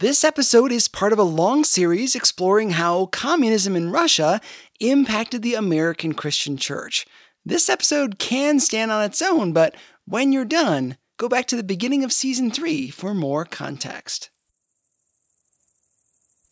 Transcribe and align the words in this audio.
This 0.00 0.24
episode 0.24 0.72
is 0.72 0.88
part 0.88 1.12
of 1.12 1.20
a 1.20 1.22
long 1.22 1.62
series 1.62 2.16
exploring 2.16 2.70
how 2.70 3.06
communism 3.06 3.76
in 3.76 3.92
Russia 3.92 4.40
impacted 4.80 5.42
the 5.42 5.54
American 5.54 6.14
Christian 6.14 6.56
church. 6.56 7.06
This 7.44 7.68
episode 7.68 8.18
can 8.18 8.58
stand 8.58 8.90
on 8.90 9.04
its 9.04 9.22
own, 9.22 9.52
but 9.52 9.76
when 10.04 10.32
you're 10.32 10.44
done, 10.44 10.96
go 11.16 11.28
back 11.28 11.46
to 11.46 11.56
the 11.56 11.62
beginning 11.62 12.02
of 12.02 12.12
season 12.12 12.50
3 12.50 12.90
for 12.90 13.14
more 13.14 13.44
context. 13.44 14.30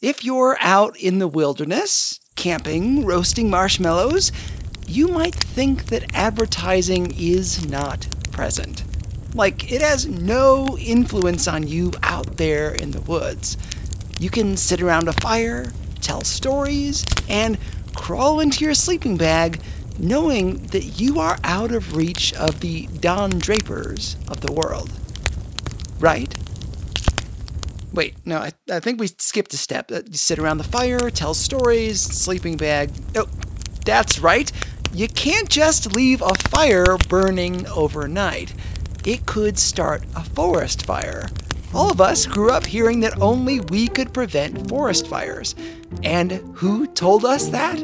If 0.00 0.24
you're 0.24 0.56
out 0.60 0.96
in 0.96 1.18
the 1.18 1.26
wilderness, 1.26 2.20
camping, 2.36 3.04
roasting 3.04 3.50
marshmallows, 3.50 4.30
you 4.86 5.08
might 5.08 5.34
think 5.34 5.86
that 5.86 6.14
advertising 6.14 7.12
is 7.18 7.68
not 7.68 8.06
present. 8.30 8.84
Like, 9.34 9.72
it 9.72 9.80
has 9.80 10.06
no 10.06 10.76
influence 10.78 11.48
on 11.48 11.66
you 11.66 11.92
out 12.02 12.36
there 12.36 12.72
in 12.72 12.90
the 12.90 13.00
woods. 13.00 13.56
You 14.18 14.30
can 14.30 14.56
sit 14.56 14.82
around 14.82 15.08
a 15.08 15.12
fire, 15.14 15.72
tell 16.00 16.22
stories, 16.22 17.04
and 17.28 17.58
crawl 17.94 18.40
into 18.40 18.64
your 18.64 18.74
sleeping 18.74 19.16
bag 19.16 19.60
knowing 19.98 20.58
that 20.68 21.00
you 21.00 21.18
are 21.18 21.38
out 21.44 21.72
of 21.72 21.96
reach 21.96 22.32
of 22.34 22.60
the 22.60 22.86
Don 23.00 23.30
Drapers 23.30 24.16
of 24.28 24.40
the 24.40 24.52
world. 24.52 24.90
Right? 25.98 26.34
Wait, 27.92 28.14
no, 28.26 28.38
I, 28.38 28.52
I 28.70 28.80
think 28.80 29.00
we 29.00 29.06
skipped 29.06 29.52
a 29.52 29.58
step. 29.58 29.90
Uh, 29.92 30.02
you 30.06 30.16
sit 30.16 30.38
around 30.38 30.58
the 30.58 30.64
fire, 30.64 31.10
tell 31.10 31.34
stories, 31.34 32.00
sleeping 32.00 32.56
bag. 32.56 32.90
Oh, 33.14 33.28
that's 33.84 34.18
right. 34.18 34.50
You 34.94 35.08
can't 35.08 35.48
just 35.48 35.92
leave 35.92 36.22
a 36.22 36.34
fire 36.34 36.96
burning 37.08 37.66
overnight 37.68 38.54
it 39.04 39.26
could 39.26 39.58
start 39.58 40.02
a 40.16 40.24
forest 40.24 40.84
fire. 40.86 41.28
All 41.74 41.90
of 41.90 42.00
us 42.00 42.26
grew 42.26 42.50
up 42.50 42.66
hearing 42.66 43.00
that 43.00 43.20
only 43.20 43.60
we 43.60 43.88
could 43.88 44.12
prevent 44.12 44.68
forest 44.68 45.06
fires. 45.06 45.54
And 46.02 46.32
who 46.54 46.86
told 46.86 47.24
us 47.24 47.48
that? 47.48 47.82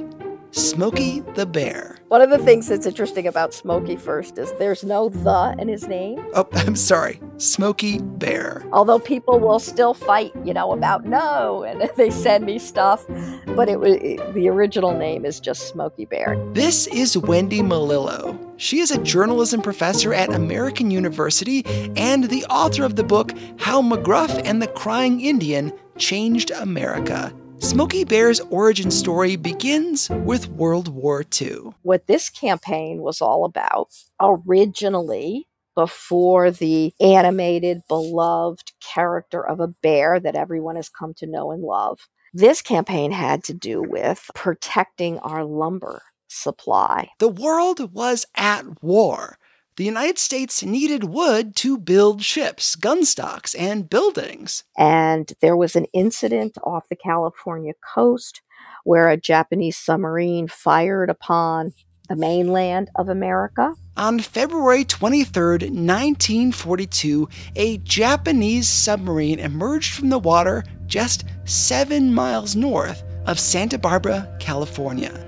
Smokey 0.51 1.21
the 1.35 1.47
Bear. 1.47 1.98
One 2.09 2.23
of 2.23 2.31
the 2.31 2.39
things 2.39 2.69
that's 2.69 2.87
interesting 2.87 3.27
about 3.27 3.53
Smokey 3.53 3.97
first 3.97 4.39
is 4.39 4.51
there's 4.53 4.83
no 4.83 5.11
the 5.11 5.55
in 5.59 5.69
his 5.69 5.87
name. 5.87 6.27
Oh, 6.33 6.49
I'm 6.53 6.75
sorry. 6.75 7.21
Smokey 7.37 7.99
Bear. 7.99 8.65
Although 8.73 8.99
people 8.99 9.39
will 9.39 9.59
still 9.59 9.93
fight, 9.93 10.33
you 10.43 10.55
know, 10.55 10.73
about 10.73 11.05
no, 11.05 11.65
and 11.65 11.91
they 11.97 12.09
send 12.09 12.47
me 12.47 12.59
stuff, 12.59 13.05
but 13.49 13.69
it, 13.69 13.79
it 13.83 14.33
the 14.33 14.49
original 14.49 14.97
name 14.97 15.27
is 15.27 15.39
just 15.39 15.69
Smokey 15.69 16.07
Bear. 16.07 16.43
This 16.55 16.87
is 16.87 17.19
Wendy 17.19 17.61
Melillo. 17.61 18.39
She 18.57 18.81
is 18.81 18.91
a 18.91 19.03
journalism 19.03 19.61
professor 19.61 20.15
at 20.15 20.33
American 20.33 20.91
University 20.91 21.63
and 21.95 22.25
the 22.25 22.47
author 22.47 22.85
of 22.85 22.97
the 22.97 23.05
book 23.05 23.33
How 23.59 23.83
McGruff 23.83 24.41
and 24.47 24.63
the 24.63 24.69
Crying 24.69 25.21
Indian 25.21 25.75
Changed 25.99 26.53
America. 26.53 27.35
Smokey 27.61 28.05
Bear's 28.05 28.41
origin 28.51 28.91
story 28.91 29.35
begins 29.37 30.09
with 30.11 30.49
World 30.49 30.89
War 30.89 31.25
II. 31.41 31.73
What 31.83 32.07
this 32.07 32.31
campaign 32.31 33.03
was 33.03 33.21
all 33.21 33.45
about 33.45 33.89
originally, 34.21 35.49
before 35.75 36.51
the 36.51 36.93
animated, 37.01 37.83
beloved 37.89 38.73
character 38.81 39.47
of 39.47 39.61
a 39.61 39.69
bear 39.69 40.21
that 40.21 40.37
everyone 40.37 40.77
has 40.77 40.89
come 40.89 41.15
to 41.15 41.27
know 41.27 41.51
and 41.51 41.63
love, 41.63 42.09
this 42.33 42.63
campaign 42.63 43.11
had 43.11 43.43
to 43.45 43.55
do 43.55 43.83
with 43.83 44.31
protecting 44.35 45.19
our 45.19 45.45
lumber 45.45 46.03
supply. 46.29 47.11
The 47.19 47.29
world 47.29 47.93
was 47.93 48.25
at 48.37 48.83
war 48.83 49.39
the 49.79 49.85
United 49.85 50.19
States 50.19 50.65
needed 50.65 51.05
wood 51.05 51.55
to 51.55 51.79
build 51.79 52.21
ships, 52.21 52.75
gun 52.75 53.05
stocks, 53.05 53.55
and 53.55 53.89
buildings. 53.89 54.65
And 54.77 55.33
there 55.41 55.57
was 55.57 55.77
an 55.77 55.87
incident 55.95 56.59
off 56.65 56.89
the 56.89 56.97
California 56.97 57.75
coast 57.95 58.43
where 58.83 59.09
a 59.09 59.17
Japanese 59.17 59.77
submarine 59.77 60.49
fired 60.49 61.09
upon 61.09 61.75
the 62.09 62.17
mainland 62.17 62.91
of 62.97 63.09
America. 63.09 63.73
On 63.97 64.19
February 64.19 64.83
23, 64.83 65.71
1942, 65.71 67.29
a 67.55 67.79
Japanese 67.79 68.69
submarine 68.69 69.39
emerged 69.39 69.95
from 69.95 70.09
the 70.09 70.19
water 70.19 70.65
just 70.87 71.25
seven 71.45 72.13
miles 72.13 72.57
north 72.57 73.05
of 73.27 73.39
Santa 73.39 73.79
Barbara, 73.79 74.37
California 74.41 75.28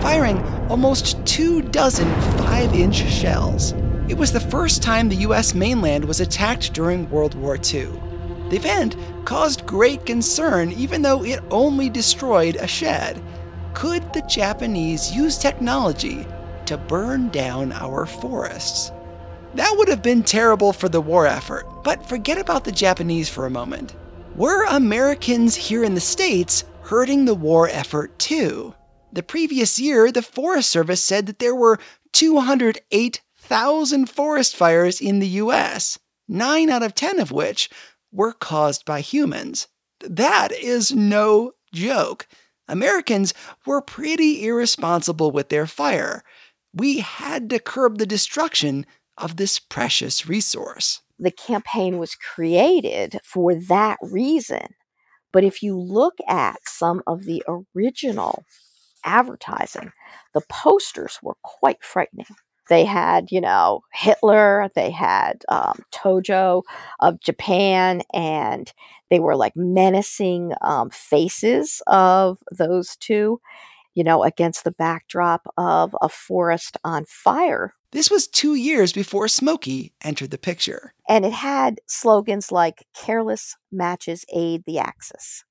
firing 0.00 0.38
almost 0.68 1.24
two 1.26 1.62
dozen 1.62 2.08
5 2.38 2.74
inch 2.74 2.96
shells. 3.10 3.72
It 4.08 4.16
was 4.16 4.32
the 4.32 4.40
first 4.40 4.82
time 4.82 5.08
the 5.08 5.16
US 5.28 5.54
mainland 5.54 6.04
was 6.04 6.20
attacked 6.20 6.72
during 6.72 7.08
World 7.10 7.34
War 7.34 7.56
II. 7.56 7.88
The 8.48 8.56
event 8.56 8.96
caused 9.24 9.66
great 9.66 10.04
concern 10.04 10.72
even 10.72 11.02
though 11.02 11.24
it 11.24 11.40
only 11.50 11.88
destroyed 11.88 12.56
a 12.56 12.66
shed. 12.66 13.22
Could 13.74 14.12
the 14.12 14.22
Japanese 14.22 15.14
use 15.14 15.38
technology 15.38 16.26
to 16.66 16.76
burn 16.76 17.28
down 17.28 17.72
our 17.72 18.06
forests? 18.06 18.90
That 19.54 19.74
would 19.76 19.88
have 19.88 20.02
been 20.02 20.22
terrible 20.22 20.72
for 20.72 20.88
the 20.88 21.00
war 21.00 21.26
effort, 21.26 21.66
but 21.84 22.06
forget 22.06 22.38
about 22.38 22.64
the 22.64 22.72
Japanese 22.72 23.28
for 23.28 23.46
a 23.46 23.50
moment. 23.50 23.94
Were 24.36 24.64
Americans 24.64 25.56
here 25.56 25.84
in 25.84 25.94
the 25.94 26.00
States 26.00 26.64
hurting 26.82 27.24
the 27.24 27.34
war 27.34 27.68
effort 27.68 28.18
too? 28.18 28.74
The 29.12 29.22
previous 29.22 29.78
year, 29.78 30.12
the 30.12 30.22
Forest 30.22 30.70
Service 30.70 31.02
said 31.02 31.26
that 31.26 31.38
there 31.40 31.54
were 31.54 31.78
208,000 32.12 34.08
forest 34.08 34.56
fires 34.56 35.00
in 35.00 35.18
the 35.18 35.28
US, 35.28 35.98
9 36.28 36.70
out 36.70 36.82
of 36.82 36.94
10 36.94 37.18
of 37.18 37.32
which 37.32 37.68
were 38.12 38.32
caused 38.32 38.84
by 38.84 39.00
humans. 39.00 39.66
That 40.00 40.52
is 40.52 40.92
no 40.92 41.52
joke. 41.72 42.28
Americans 42.68 43.34
were 43.66 43.82
pretty 43.82 44.46
irresponsible 44.46 45.32
with 45.32 45.48
their 45.48 45.66
fire. 45.66 46.22
We 46.72 47.00
had 47.00 47.50
to 47.50 47.58
curb 47.58 47.98
the 47.98 48.06
destruction 48.06 48.86
of 49.18 49.36
this 49.36 49.58
precious 49.58 50.28
resource. 50.28 51.02
The 51.18 51.32
campaign 51.32 51.98
was 51.98 52.14
created 52.14 53.18
for 53.24 53.54
that 53.54 53.98
reason. 54.00 54.74
But 55.32 55.44
if 55.44 55.62
you 55.62 55.76
look 55.76 56.14
at 56.28 56.60
some 56.64 57.02
of 57.06 57.24
the 57.24 57.42
original 57.76 58.44
advertising. 59.04 59.92
The 60.34 60.42
posters 60.48 61.18
were 61.22 61.36
quite 61.42 61.82
frightening. 61.82 62.26
They 62.68 62.84
had, 62.84 63.32
you 63.32 63.40
know, 63.40 63.82
Hitler, 63.92 64.70
they 64.76 64.90
had 64.90 65.42
um, 65.48 65.80
Tojo 65.92 66.62
of 67.00 67.20
Japan, 67.20 68.02
and 68.14 68.72
they 69.10 69.18
were 69.18 69.34
like 69.34 69.56
menacing 69.56 70.52
um, 70.60 70.88
faces 70.90 71.82
of 71.88 72.38
those 72.56 72.96
two, 72.96 73.40
you 73.94 74.04
know, 74.04 74.22
against 74.22 74.62
the 74.62 74.70
backdrop 74.70 75.52
of 75.56 75.96
a 76.00 76.08
forest 76.08 76.76
on 76.84 77.04
fire. 77.06 77.74
This 77.90 78.08
was 78.08 78.28
two 78.28 78.54
years 78.54 78.92
before 78.92 79.26
Smokey 79.26 79.92
entered 80.04 80.30
the 80.30 80.38
picture. 80.38 80.94
And 81.08 81.24
it 81.24 81.32
had 81.32 81.80
slogans 81.88 82.52
like 82.52 82.86
careless 82.94 83.56
matches 83.72 84.24
aid 84.32 84.62
the 84.64 84.78
Axis 84.78 85.44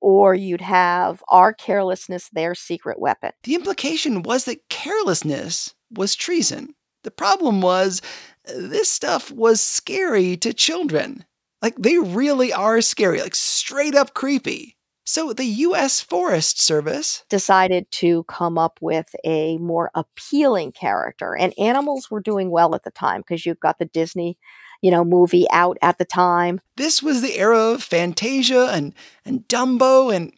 or 0.00 0.34
you'd 0.34 0.60
have 0.60 1.22
our 1.28 1.52
carelessness 1.52 2.28
their 2.30 2.54
secret 2.54 2.98
weapon. 2.98 3.32
The 3.44 3.54
implication 3.54 4.22
was 4.22 4.44
that 4.44 4.68
carelessness 4.68 5.74
was 5.90 6.14
treason. 6.14 6.74
The 7.02 7.10
problem 7.10 7.60
was 7.60 8.02
uh, 8.48 8.52
this 8.56 8.90
stuff 8.90 9.30
was 9.30 9.60
scary 9.60 10.36
to 10.38 10.52
children. 10.52 11.24
Like, 11.62 11.76
they 11.76 11.98
really 11.98 12.52
are 12.52 12.80
scary, 12.80 13.20
like 13.20 13.34
straight 13.34 13.94
up 13.94 14.14
creepy. 14.14 14.76
So 15.04 15.32
the 15.32 15.44
US 15.44 16.00
Forest 16.00 16.62
Service 16.62 17.24
decided 17.28 17.90
to 17.92 18.22
come 18.24 18.58
up 18.58 18.78
with 18.80 19.14
a 19.24 19.58
more 19.58 19.90
appealing 19.94 20.72
character. 20.72 21.36
And 21.36 21.52
animals 21.58 22.10
were 22.10 22.20
doing 22.20 22.50
well 22.50 22.74
at 22.74 22.84
the 22.84 22.90
time 22.92 23.22
because 23.22 23.44
you've 23.44 23.60
got 23.60 23.78
the 23.78 23.86
Disney 23.86 24.38
you 24.82 24.90
know, 24.90 25.04
movie 25.04 25.46
out 25.50 25.78
at 25.82 25.98
the 25.98 26.04
time. 26.04 26.60
This 26.76 27.02
was 27.02 27.22
the 27.22 27.38
era 27.38 27.58
of 27.58 27.82
Fantasia 27.82 28.68
and, 28.72 28.94
and 29.24 29.46
Dumbo 29.48 30.14
and, 30.14 30.32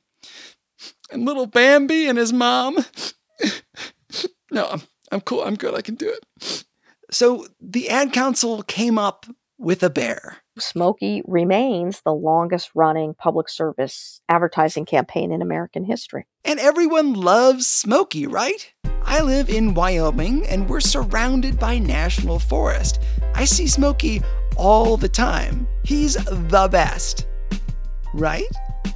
and 1.11 1.25
little 1.25 1.47
Bambi 1.47 2.07
and 2.07 2.19
his 2.19 2.33
mom. 2.33 2.79
no, 4.51 4.67
I'm, 4.69 4.83
I'm 5.11 5.21
cool. 5.21 5.43
I'm 5.43 5.57
good. 5.57 5.75
I 5.75 5.83
can 5.83 5.95
do 5.95 6.11
it. 6.11 6.65
So 7.11 7.47
the 7.61 7.91
ad 7.91 8.13
council 8.13 8.63
came 8.63 8.99
up 8.99 9.27
with 9.59 9.83
a 9.83 9.91
bear. 9.91 10.39
Smokey 10.59 11.23
remains 11.27 12.03
the 12.03 12.13
longest 12.13 12.71
running 12.75 13.15
public 13.15 13.49
service 13.49 14.21
advertising 14.29 14.85
campaign 14.85 15.33
in 15.33 15.41
American 15.41 15.85
history. 15.85 16.27
And 16.45 16.59
everyone 16.59 17.15
loves 17.15 17.67
Smokey, 17.67 18.27
right? 18.27 18.73
I 19.05 19.21
live 19.21 19.49
in 19.49 19.75
Wyoming 19.75 20.47
and 20.47 20.69
we're 20.69 20.81
surrounded 20.81 21.59
by 21.59 21.79
national 21.79 22.39
forest. 22.39 23.01
I 23.35 23.45
see 23.45 23.67
Smokey 23.67 24.23
all 24.57 24.97
the 24.97 25.09
time. 25.09 25.67
He's 25.85 26.15
the 26.15 26.69
best. 26.71 27.27
Right? 28.15 28.47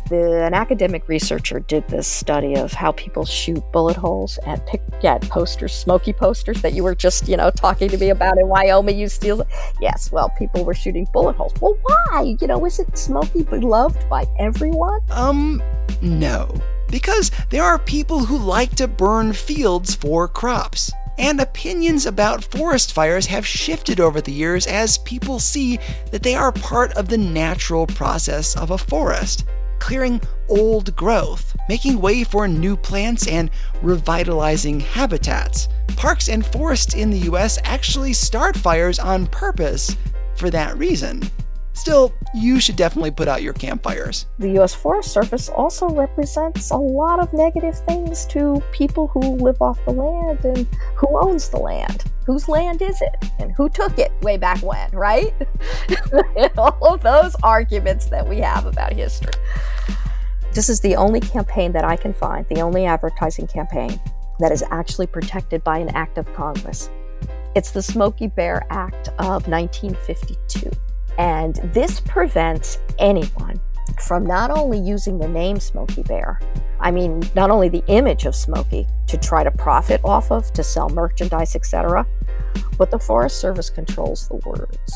The, 0.09 0.45
an 0.45 0.55
academic 0.55 1.09
researcher 1.09 1.59
did 1.59 1.89
this 1.89 2.07
study 2.07 2.55
of 2.55 2.73
how 2.73 2.93
people 2.93 3.25
shoot 3.25 3.63
bullet 3.73 3.97
holes 3.97 4.39
at 4.47 4.65
pick 4.67 4.81
yeah, 5.03 5.19
posters, 5.19 5.73
Smokey 5.73 6.13
posters 6.13 6.63
that 6.63 6.75
you 6.75 6.85
were 6.85 6.95
just, 6.95 7.29
you 7.29 7.37
know, 7.37 7.51
talking 7.51 7.89
to 7.89 7.99
me 7.99 8.11
about 8.11 8.39
in 8.39 8.47
Wyoming. 8.47 8.99
You 8.99 9.09
steal. 9.09 9.45
Yes, 9.81 10.13
well, 10.13 10.31
people 10.39 10.65
were 10.65 10.75
shooting 10.75 11.09
bullet 11.13 11.35
holes. 11.37 11.53
Well, 11.61 11.77
why? 11.83 12.37
You 12.41 12.47
know, 12.47 12.65
is 12.67 12.79
it 12.79 12.97
Smokey 12.97 13.43
beloved 13.43 14.09
by 14.09 14.27
everyone? 14.39 15.01
Um, 15.11 15.63
no. 16.01 16.55
Because 16.89 17.33
there 17.51 17.65
are 17.65 17.79
people 17.79 18.25
who 18.25 18.39
like 18.39 18.77
to 18.77 18.87
burn 18.87 19.33
fields 19.33 19.95
for 19.95 20.29
crops. 20.29 20.93
And 21.19 21.41
opinions 21.41 22.07
about 22.07 22.45
forest 22.45 22.93
fires 22.93 23.27
have 23.27 23.47
shifted 23.47 24.01
over 24.01 24.21
the 24.21 24.33
years 24.33 24.67
as 24.67 24.99
people 24.99 25.39
see 25.39 25.79
that 26.11 26.23
they 26.23 26.35
are 26.35 26.53
part 26.53 26.93
of 26.93 27.09
the 27.09 27.19
natural 27.19 27.87
process 27.87 28.57
of 28.57 28.71
a 28.71 28.79
forest 28.79 29.45
clearing 29.79 30.21
old 30.49 30.95
growth, 30.97 31.57
making 31.69 32.01
way 32.01 32.25
for 32.25 32.49
new 32.49 32.77
plants, 32.77 33.27
and 33.27 33.51
revitalizing 33.83 34.81
habitats. 34.81 35.69
Parks 35.97 36.29
and 36.29 36.45
forests 36.45 36.95
in 36.95 37.11
the 37.11 37.31
US 37.31 37.59
actually 37.65 38.13
start 38.13 38.57
fires 38.57 38.99
on 38.99 39.27
purpose 39.27 39.97
for 40.37 40.51
that 40.51 40.77
reason. 40.77 41.23
Still, 41.77 42.15
you 42.33 42.59
should 42.59 42.77
definitely 42.77 43.11
put 43.11 43.29
out 43.29 43.43
your 43.43 43.53
campfires. 43.53 44.27
The 44.39 44.59
US 44.61 44.75
Forest 44.75 45.13
Service 45.13 45.51
also 45.51 45.91
represents 45.91 46.71
a 46.71 46.77
lot 46.77 47.21
of 47.21 47.31
negative 47.35 47.79
things 47.81 48.25
to 48.29 48.63
people 48.73 49.09
who 49.09 49.21
live 49.21 49.61
off 49.61 49.79
the 49.85 49.93
land 49.93 50.43
and 50.47 50.67
who 50.97 51.07
owns 51.21 51.51
the 51.51 51.59
land. 51.59 52.05
Whose 52.25 52.49
land 52.49 52.81
is 52.81 53.01
it? 53.03 53.31
And 53.39 53.53
who 53.53 53.69
took 53.69 53.99
it 53.99 54.11
way 54.23 54.39
back 54.39 54.63
when, 54.63 54.91
right? 54.93 55.35
All 56.59 56.95
of 56.95 57.03
those 57.03 57.37
arguments 57.43 58.07
that 58.07 58.27
we 58.27 58.39
have 58.39 58.65
about 58.65 58.95
history. 58.95 59.35
This 60.55 60.71
is 60.71 60.81
the 60.81 60.97
only 60.97 61.21
campaign 61.21 61.73
that 61.73 61.85
I 61.85 61.97
can 61.97 62.15
find, 62.15 62.47
the 62.49 62.63
only 62.63 62.87
advertising 62.87 63.49
campaign 63.49 64.01
that 64.39 64.51
is 64.51 64.65
actually 64.71 65.09
protected 65.09 65.63
by 65.63 65.77
an 65.79 65.91
act 65.91 66.17
of 66.17 66.33
Congress. 66.33 66.89
It's 67.55 67.71
the 67.71 67.83
Smokey 67.83 68.29
Bear 68.29 68.67
Act 68.71 69.09
of 69.19 69.47
1952. 69.47 70.71
And 71.19 71.57
this 71.73 72.01
prevents 72.01 72.79
anyone 72.99 73.61
from 74.01 74.25
not 74.25 74.51
only 74.51 74.79
using 74.79 75.19
the 75.19 75.29
name 75.29 75.59
Smokey 75.59 76.03
Bear, 76.03 76.41
I 76.81 76.91
mean, 76.91 77.23
not 77.35 77.51
only 77.51 77.69
the 77.69 77.85
image 77.87 78.27
of 78.27 78.35
Smokey 78.35 78.87
to 79.07 79.17
try 79.17 79.43
to 79.43 79.51
profit 79.51 80.01
off 80.05 80.31
of, 80.31 80.53
to 80.53 80.63
sell 80.63 80.89
merchandise, 80.91 81.57
etc., 81.57 82.07
but 82.77 82.91
the 82.91 82.99
Forest 82.99 83.41
Service 83.41 83.71
controls 83.71 84.29
the 84.29 84.37
words. 84.47 84.93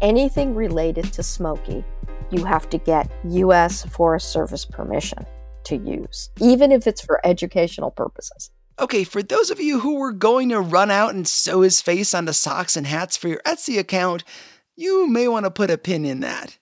Anything 0.00 0.54
related 0.54 1.12
to 1.14 1.22
Smokey, 1.22 1.84
you 2.30 2.44
have 2.44 2.68
to 2.70 2.78
get 2.78 3.10
U.S. 3.24 3.86
Forest 3.86 4.32
Service 4.32 4.64
permission 4.64 5.24
to 5.64 5.76
use, 5.76 6.30
even 6.40 6.72
if 6.72 6.86
it's 6.86 7.00
for 7.00 7.20
educational 7.24 7.90
purposes. 7.90 8.50
Okay, 8.78 9.04
for 9.04 9.22
those 9.22 9.50
of 9.50 9.60
you 9.60 9.80
who 9.80 9.96
were 9.96 10.12
going 10.12 10.48
to 10.48 10.60
run 10.60 10.90
out 10.90 11.14
and 11.14 11.28
sew 11.28 11.60
his 11.60 11.80
face 11.80 12.12
onto 12.12 12.32
socks 12.32 12.76
and 12.76 12.86
hats 12.86 13.16
for 13.16 13.28
your 13.28 13.40
Etsy 13.46 13.78
account, 13.78 14.24
you 14.76 15.06
may 15.06 15.28
want 15.28 15.44
to 15.44 15.50
put 15.50 15.70
a 15.70 15.78
pin 15.78 16.04
in 16.04 16.20
that. 16.20 16.58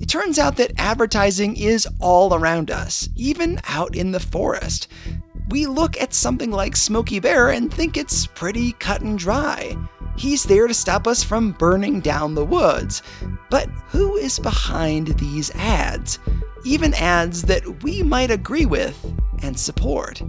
It 0.00 0.06
turns 0.06 0.38
out 0.38 0.56
that 0.56 0.72
advertising 0.76 1.56
is 1.56 1.88
all 2.00 2.34
around 2.34 2.70
us, 2.70 3.08
even 3.14 3.60
out 3.68 3.96
in 3.96 4.10
the 4.10 4.20
forest. 4.20 4.88
We 5.50 5.66
look 5.66 6.00
at 6.00 6.12
something 6.12 6.50
like 6.50 6.76
Smokey 6.76 7.20
Bear 7.20 7.50
and 7.50 7.72
think 7.72 7.96
it's 7.96 8.26
pretty 8.26 8.72
cut 8.72 9.02
and 9.02 9.18
dry. 9.18 9.76
He's 10.16 10.44
there 10.44 10.66
to 10.66 10.74
stop 10.74 11.06
us 11.06 11.22
from 11.22 11.52
burning 11.52 12.00
down 12.00 12.34
the 12.34 12.44
woods. 12.44 13.02
But 13.50 13.68
who 13.88 14.16
is 14.16 14.38
behind 14.38 15.08
these 15.18 15.50
ads? 15.54 16.18
Even 16.64 16.92
ads 16.94 17.42
that 17.42 17.82
we 17.82 18.02
might 18.02 18.30
agree 18.30 18.66
with 18.66 18.98
and 19.42 19.58
support. 19.58 20.22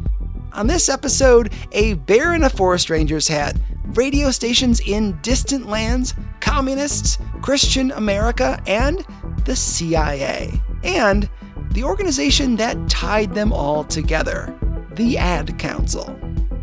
On 0.55 0.67
this 0.67 0.87
episode, 0.87 1.51
a 1.73 1.95
bear 1.95 2.33
in 2.33 2.43
a 2.43 2.49
forest 2.49 2.89
ranger's 2.89 3.27
hat, 3.27 3.57
radio 3.87 4.31
stations 4.31 4.79
in 4.79 5.19
distant 5.21 5.67
lands, 5.67 6.13
communists, 6.39 7.17
Christian 7.41 7.91
America, 7.91 8.57
and 8.65 9.05
the 9.43 9.53
CIA. 9.53 10.53
And 10.85 11.29
the 11.71 11.83
organization 11.83 12.55
that 12.55 12.89
tied 12.89 13.33
them 13.33 13.51
all 13.51 13.83
together, 13.83 14.57
the 14.93 15.17
Ad 15.17 15.59
Council. 15.59 16.17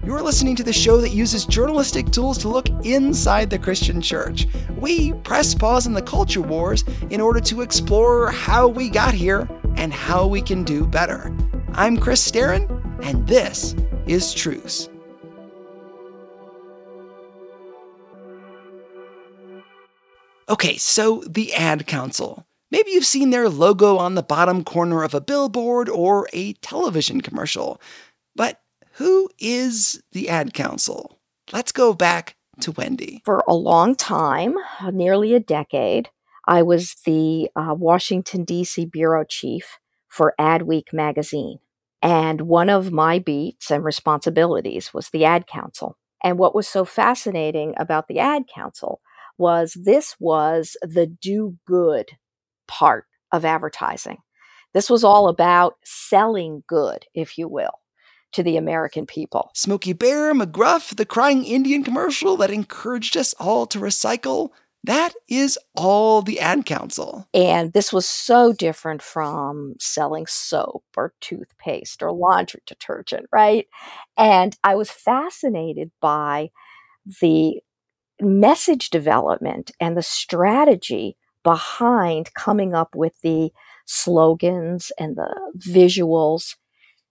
You're 0.06 0.22
listening 0.22 0.56
to 0.56 0.62
the 0.62 0.72
show 0.72 0.98
that 1.02 1.10
uses 1.10 1.44
journalistic 1.44 2.10
tools 2.10 2.38
to 2.38 2.48
look 2.48 2.70
inside 2.86 3.50
the 3.50 3.58
Christian 3.58 4.00
church. 4.00 4.46
We 4.78 5.12
press 5.12 5.54
pause 5.54 5.86
on 5.86 5.92
the 5.92 6.00
culture 6.00 6.40
wars 6.40 6.86
in 7.10 7.20
order 7.20 7.40
to 7.40 7.60
explore 7.60 8.30
how 8.30 8.68
we 8.68 8.88
got 8.88 9.12
here 9.12 9.46
and 9.76 9.92
how 9.92 10.26
we 10.26 10.40
can 10.40 10.64
do 10.64 10.86
better. 10.86 11.30
I'm 11.74 11.98
Chris 11.98 12.26
Staron, 12.28 12.82
and 13.02 13.26
this 13.26 13.74
is 14.06 14.32
Truce. 14.32 14.88
Okay, 20.48 20.76
so 20.76 21.22
the 21.28 21.52
Ad 21.54 21.86
Council. 21.86 22.46
Maybe 22.70 22.90
you've 22.92 23.04
seen 23.04 23.30
their 23.30 23.48
logo 23.48 23.96
on 23.98 24.14
the 24.14 24.22
bottom 24.22 24.64
corner 24.64 25.02
of 25.02 25.14
a 25.14 25.20
billboard 25.20 25.88
or 25.88 26.28
a 26.32 26.54
television 26.54 27.20
commercial. 27.20 27.80
But 28.34 28.60
who 28.92 29.28
is 29.38 30.02
the 30.12 30.28
Ad 30.28 30.54
Council? 30.54 31.18
Let's 31.52 31.72
go 31.72 31.94
back 31.94 32.36
to 32.60 32.72
Wendy. 32.72 33.22
For 33.24 33.42
a 33.48 33.54
long 33.54 33.94
time, 33.94 34.56
nearly 34.92 35.34
a 35.34 35.40
decade, 35.40 36.10
I 36.46 36.62
was 36.62 36.96
the 37.06 37.50
uh, 37.56 37.74
Washington, 37.76 38.44
D.C. 38.44 38.86
bureau 38.86 39.24
chief 39.24 39.78
for 40.08 40.34
Adweek 40.38 40.92
magazine. 40.92 41.58
And 42.02 42.42
one 42.42 42.68
of 42.68 42.90
my 42.90 43.20
beats 43.20 43.70
and 43.70 43.84
responsibilities 43.84 44.92
was 44.92 45.10
the 45.10 45.24
Ad 45.24 45.46
Council. 45.46 45.96
And 46.24 46.38
what 46.38 46.54
was 46.54 46.68
so 46.68 46.84
fascinating 46.84 47.74
about 47.78 48.08
the 48.08 48.18
Ad 48.18 48.44
Council 48.52 49.00
was 49.38 49.76
this 49.80 50.16
was 50.18 50.76
the 50.82 51.06
do 51.06 51.56
good 51.66 52.10
part 52.66 53.06
of 53.32 53.44
advertising. 53.44 54.18
This 54.74 54.90
was 54.90 55.04
all 55.04 55.28
about 55.28 55.74
selling 55.84 56.64
good, 56.66 57.04
if 57.14 57.38
you 57.38 57.48
will, 57.48 57.72
to 58.32 58.42
the 58.42 58.56
American 58.56 59.06
people. 59.06 59.50
Smokey 59.54 59.92
Bear, 59.92 60.34
McGruff, 60.34 60.96
the 60.96 61.06
crying 61.06 61.44
Indian 61.44 61.84
commercial 61.84 62.36
that 62.38 62.50
encouraged 62.50 63.16
us 63.16 63.34
all 63.34 63.66
to 63.66 63.78
recycle. 63.78 64.50
That 64.84 65.12
is 65.28 65.58
all 65.76 66.22
the 66.22 66.40
ad 66.40 66.66
council. 66.66 67.26
And 67.32 67.72
this 67.72 67.92
was 67.92 68.04
so 68.06 68.52
different 68.52 69.00
from 69.00 69.74
selling 69.78 70.26
soap 70.26 70.84
or 70.96 71.14
toothpaste 71.20 72.02
or 72.02 72.10
laundry 72.12 72.62
detergent, 72.66 73.26
right? 73.32 73.68
And 74.16 74.56
I 74.64 74.74
was 74.74 74.90
fascinated 74.90 75.92
by 76.00 76.50
the 77.20 77.60
message 78.20 78.90
development 78.90 79.72
and 79.80 79.96
the 79.96 80.02
strategy 80.02 81.16
behind 81.44 82.34
coming 82.34 82.74
up 82.74 82.94
with 82.94 83.14
the 83.22 83.52
slogans 83.86 84.92
and 84.98 85.16
the 85.16 85.34
visuals 85.58 86.56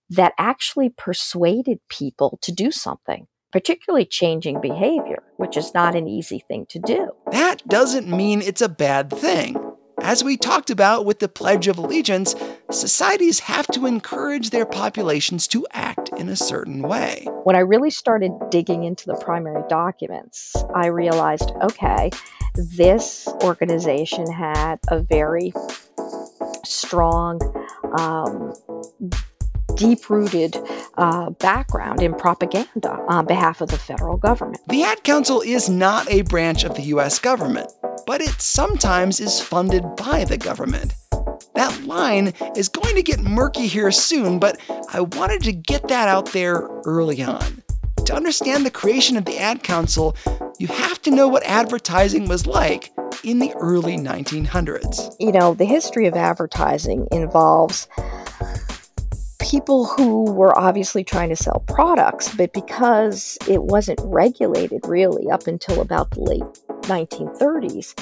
that 0.10 0.34
actually 0.38 0.90
persuaded 0.90 1.80
people 1.90 2.40
to 2.44 2.52
do 2.52 2.72
something 2.72 3.28
particularly 3.52 4.06
changing 4.06 4.62
behavior, 4.62 5.24
which 5.38 5.58
is 5.58 5.74
not 5.74 5.96
an 5.96 6.08
easy 6.08 6.44
thing 6.48 6.66
to 6.68 6.80
do. 6.80 7.12
That 7.32 7.68
doesn't 7.68 8.08
mean 8.08 8.42
it's 8.42 8.62
a 8.62 8.70
bad 8.70 9.10
thing. 9.10 9.72
As 10.02 10.24
we 10.24 10.36
talked 10.36 10.72
about 10.72 11.06
with 11.06 11.20
the 11.20 11.30
Pledge 11.30 11.68
of 11.68 11.78
Allegiance, 11.78 12.34
societies 12.72 13.42
have 13.42 13.68
to 13.68 13.86
encourage 13.86 14.50
their 14.50 14.66
populations 14.66 15.48
to 15.50 15.68
act 15.72 16.10
in 16.18 16.28
a 16.28 16.36
certain 16.36 16.82
way. 16.82 17.28
When 17.44 17.56
I 17.56 17.60
really 17.60 17.92
started 17.92 18.32
digging 18.50 18.84
into 18.84 19.06
the 19.06 19.16
primary 19.16 19.62
documents, 19.70 20.56
I 20.74 20.88
realized 20.88 21.52
okay, 21.62 22.10
this 22.56 23.28
organization 23.44 24.26
had 24.32 24.80
a 24.88 25.00
very 25.02 25.54
strong 26.66 27.40
um, 28.00 28.54
deep 29.76 30.10
rooted 30.10 30.58
uh, 30.98 31.30
background 31.32 32.02
in 32.02 32.14
propaganda 32.14 32.92
on 33.08 33.26
behalf 33.26 33.62
of 33.62 33.70
the 33.70 33.78
federal 33.78 34.18
government. 34.18 34.62
The 34.68 34.84
Ad 34.84 35.04
Council 35.04 35.42
is 35.42 35.70
not 35.70 36.10
a 36.10 36.22
branch 36.24 36.64
of 36.64 36.76
the 36.76 36.84
U.S. 36.84 37.20
government, 37.20 37.72
but 38.06 38.22
it 38.22 38.42
sometimes 38.42 39.20
is 39.20 39.40
funded 39.40 39.84
by 39.96 40.24
the 40.24 40.38
government. 40.38 40.94
That 41.56 41.84
line 41.84 42.34
is 42.56 42.70
going 42.70 42.96
to 42.96 43.04
get 43.04 43.20
murky 43.20 43.68
here 43.68 43.92
soon, 43.92 44.40
but 44.40 44.60
I 44.94 45.02
wanted 45.02 45.44
to 45.44 45.52
get 45.52 45.88
that 45.90 46.08
out 46.08 46.28
there 46.28 46.68
early 46.86 47.22
on. 47.22 47.64
To 48.06 48.16
understand 48.16 48.66
the 48.66 48.72
creation 48.72 49.18
of 49.18 49.26
the 49.26 49.38
Ad 49.38 49.64
Council, 49.64 50.16
you 50.60 50.68
have 50.68 51.02
to 51.04 51.12
know 51.12 51.28
what 51.28 51.44
advertising 51.44 52.28
was 52.28 52.48
like 52.48 52.92
in 53.24 53.40
the 53.40 53.54
early 53.56 53.98
1900s. 53.98 55.16
You 55.20 55.32
know, 55.32 55.54
the 55.54 55.66
history 55.66 56.08
of 56.08 56.16
advertising 56.16 57.08
involves 57.12 57.88
people 59.42 59.86
who 59.86 60.32
were 60.32 60.58
obviously 60.58 61.04
trying 61.04 61.30
to 61.30 61.36
sell 61.36 61.64
products, 61.68 62.34
but 62.36 62.54
because 62.54 63.38
it 63.48 63.64
wasn't 63.64 64.00
regulated 64.04 64.80
really 64.86 65.30
up 65.30 65.48
until 65.48 65.82
about 65.82 66.12
the 66.12 66.22
late 66.22 66.44
1930s, 66.84 67.96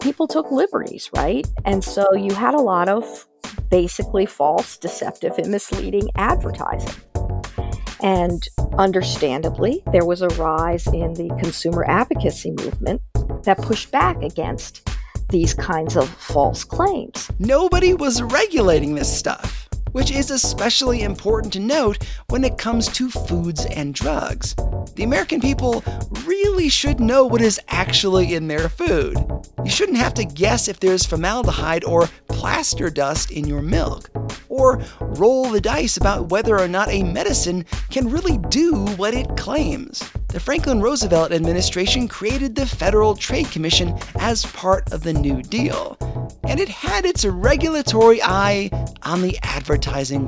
people 0.00 0.28
took 0.28 0.50
liberties, 0.50 1.10
right? 1.16 1.46
And 1.64 1.82
so 1.82 2.14
you 2.14 2.32
had 2.32 2.54
a 2.54 2.60
lot 2.60 2.88
of 2.88 3.26
basically 3.70 4.24
false, 4.24 4.76
deceptive, 4.76 5.36
and 5.36 5.50
misleading 5.50 6.08
advertising. 6.14 7.02
And 8.02 8.42
understandably, 8.78 9.82
there 9.92 10.06
was 10.06 10.22
a 10.22 10.28
rise 10.28 10.86
in 10.86 11.14
the 11.14 11.28
consumer 11.40 11.84
advocacy 11.84 12.52
movement 12.52 13.02
that 13.44 13.58
pushed 13.58 13.90
back 13.90 14.22
against 14.22 14.88
these 15.28 15.54
kinds 15.54 15.96
of 15.96 16.08
false 16.08 16.64
claims. 16.64 17.30
Nobody 17.38 17.94
was 17.94 18.22
regulating 18.22 18.94
this 18.94 19.12
stuff 19.16 19.59
which 19.92 20.10
is 20.10 20.30
especially 20.30 21.02
important 21.02 21.52
to 21.52 21.60
note 21.60 22.06
when 22.28 22.44
it 22.44 22.58
comes 22.58 22.88
to 22.88 23.10
foods 23.10 23.66
and 23.66 23.94
drugs. 23.94 24.54
The 24.94 25.04
American 25.04 25.40
people 25.40 25.82
really 26.24 26.68
should 26.68 27.00
know 27.00 27.24
what 27.24 27.40
is 27.40 27.60
actually 27.68 28.34
in 28.34 28.48
their 28.48 28.68
food. 28.68 29.16
You 29.64 29.70
shouldn't 29.70 29.98
have 29.98 30.14
to 30.14 30.24
guess 30.24 30.68
if 30.68 30.80
there's 30.80 31.06
formaldehyde 31.06 31.84
or 31.84 32.08
plaster 32.28 32.90
dust 32.90 33.30
in 33.30 33.46
your 33.46 33.62
milk, 33.62 34.10
or 34.48 34.82
roll 35.00 35.50
the 35.50 35.60
dice 35.60 35.96
about 35.96 36.30
whether 36.30 36.58
or 36.58 36.68
not 36.68 36.88
a 36.88 37.02
medicine 37.02 37.64
can 37.90 38.08
really 38.08 38.38
do 38.48 38.86
what 38.96 39.14
it 39.14 39.36
claims. 39.36 40.10
The 40.28 40.40
Franklin 40.40 40.80
Roosevelt 40.80 41.32
administration 41.32 42.08
created 42.08 42.54
the 42.54 42.66
Federal 42.66 43.14
Trade 43.16 43.50
Commission 43.50 43.98
as 44.16 44.46
part 44.46 44.92
of 44.92 45.02
the 45.02 45.12
New 45.12 45.42
Deal, 45.42 45.96
and 46.44 46.60
it 46.60 46.68
had 46.68 47.04
its 47.04 47.24
regulatory 47.24 48.22
eye 48.22 48.70
on 49.02 49.22
the 49.22 49.38
advertising 49.42 49.79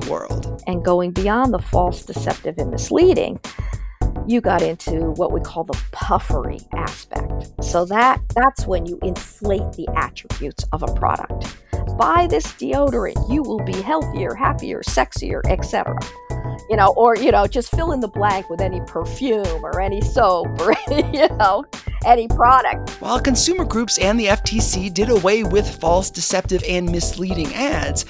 world. 0.09 0.63
And 0.67 0.85
going 0.85 1.13
beyond 1.13 1.55
the 1.55 1.59
false, 1.59 2.05
deceptive, 2.05 2.59
and 2.59 2.71
misleading, 2.71 3.41
you 4.27 4.41
got 4.41 4.63
into 4.63 5.11
what 5.13 5.33
we 5.33 5.41
call 5.41 5.65
the 5.65 5.81
puffery 5.91 6.61
aspect. 6.75 7.51
So 7.63 7.85
that 7.87 8.21
that's 8.35 8.67
when 8.67 8.87
you 8.87 8.99
inflate 9.03 9.73
the 9.73 9.89
attributes 9.97 10.65
of 10.73 10.83
a 10.83 10.95
product. 10.95 11.57
Buy 11.99 12.27
this 12.29 12.47
deodorant, 12.47 13.31
you 13.33 13.43
will 13.43 13.63
be 13.65 13.81
healthier, 13.83 14.35
happier, 14.35 14.83
sexier, 14.83 15.41
etc. 15.49 15.99
You 16.71 16.77
know, 16.77 16.95
or 16.97 17.17
you 17.17 17.33
know, 17.33 17.47
just 17.47 17.71
fill 17.71 17.93
in 17.93 18.01
the 18.01 18.09
blank 18.09 18.49
with 18.49 18.61
any 18.61 18.81
perfume 18.87 19.65
or 19.65 19.81
any 19.81 20.01
soap 20.01 20.49
or 20.61 20.75
you 21.13 21.29
know, 21.37 21.65
any 22.05 22.29
product. 22.29 22.91
While 23.01 23.21
consumer 23.21 23.65
groups 23.65 23.99
and 23.99 24.19
the 24.19 24.27
FTC 24.27 24.93
did 24.95 25.11
away 25.11 25.43
with 25.45 25.69
false, 25.81 26.11
deceptive, 26.11 26.63
and 26.69 26.91
misleading 26.91 27.53
ads, 27.55 28.05